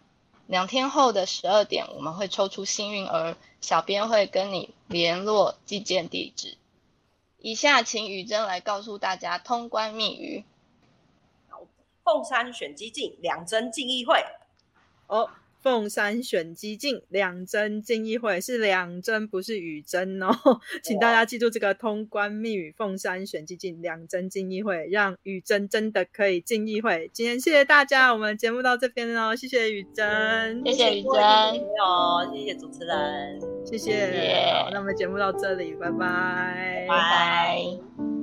[0.51, 6.57] 两天后的十二点，我们会抽出幸运儿，小编会跟你联络寄件地址。
[7.37, 10.43] 以下请雨珍来告诉大家通关密语。
[12.03, 14.25] 凤山选基进，两针进议会。
[15.07, 15.29] 哦。
[15.61, 18.41] 凤山选基进两针进议会。
[18.41, 20.29] 是两针，不是雨针哦，
[20.81, 27.09] 请大家记住这个通关密语：凤山选基进两针进议会，让雨珍真的可以进议会。
[27.13, 31.13] 今天谢谢大家，我们节目到这边哦，谢谢雨珍，谢谢雨珍，
[31.83, 38.20] 哦，谢谢主持人，谢谢，好，那我们节目到这里，拜拜，拜拜。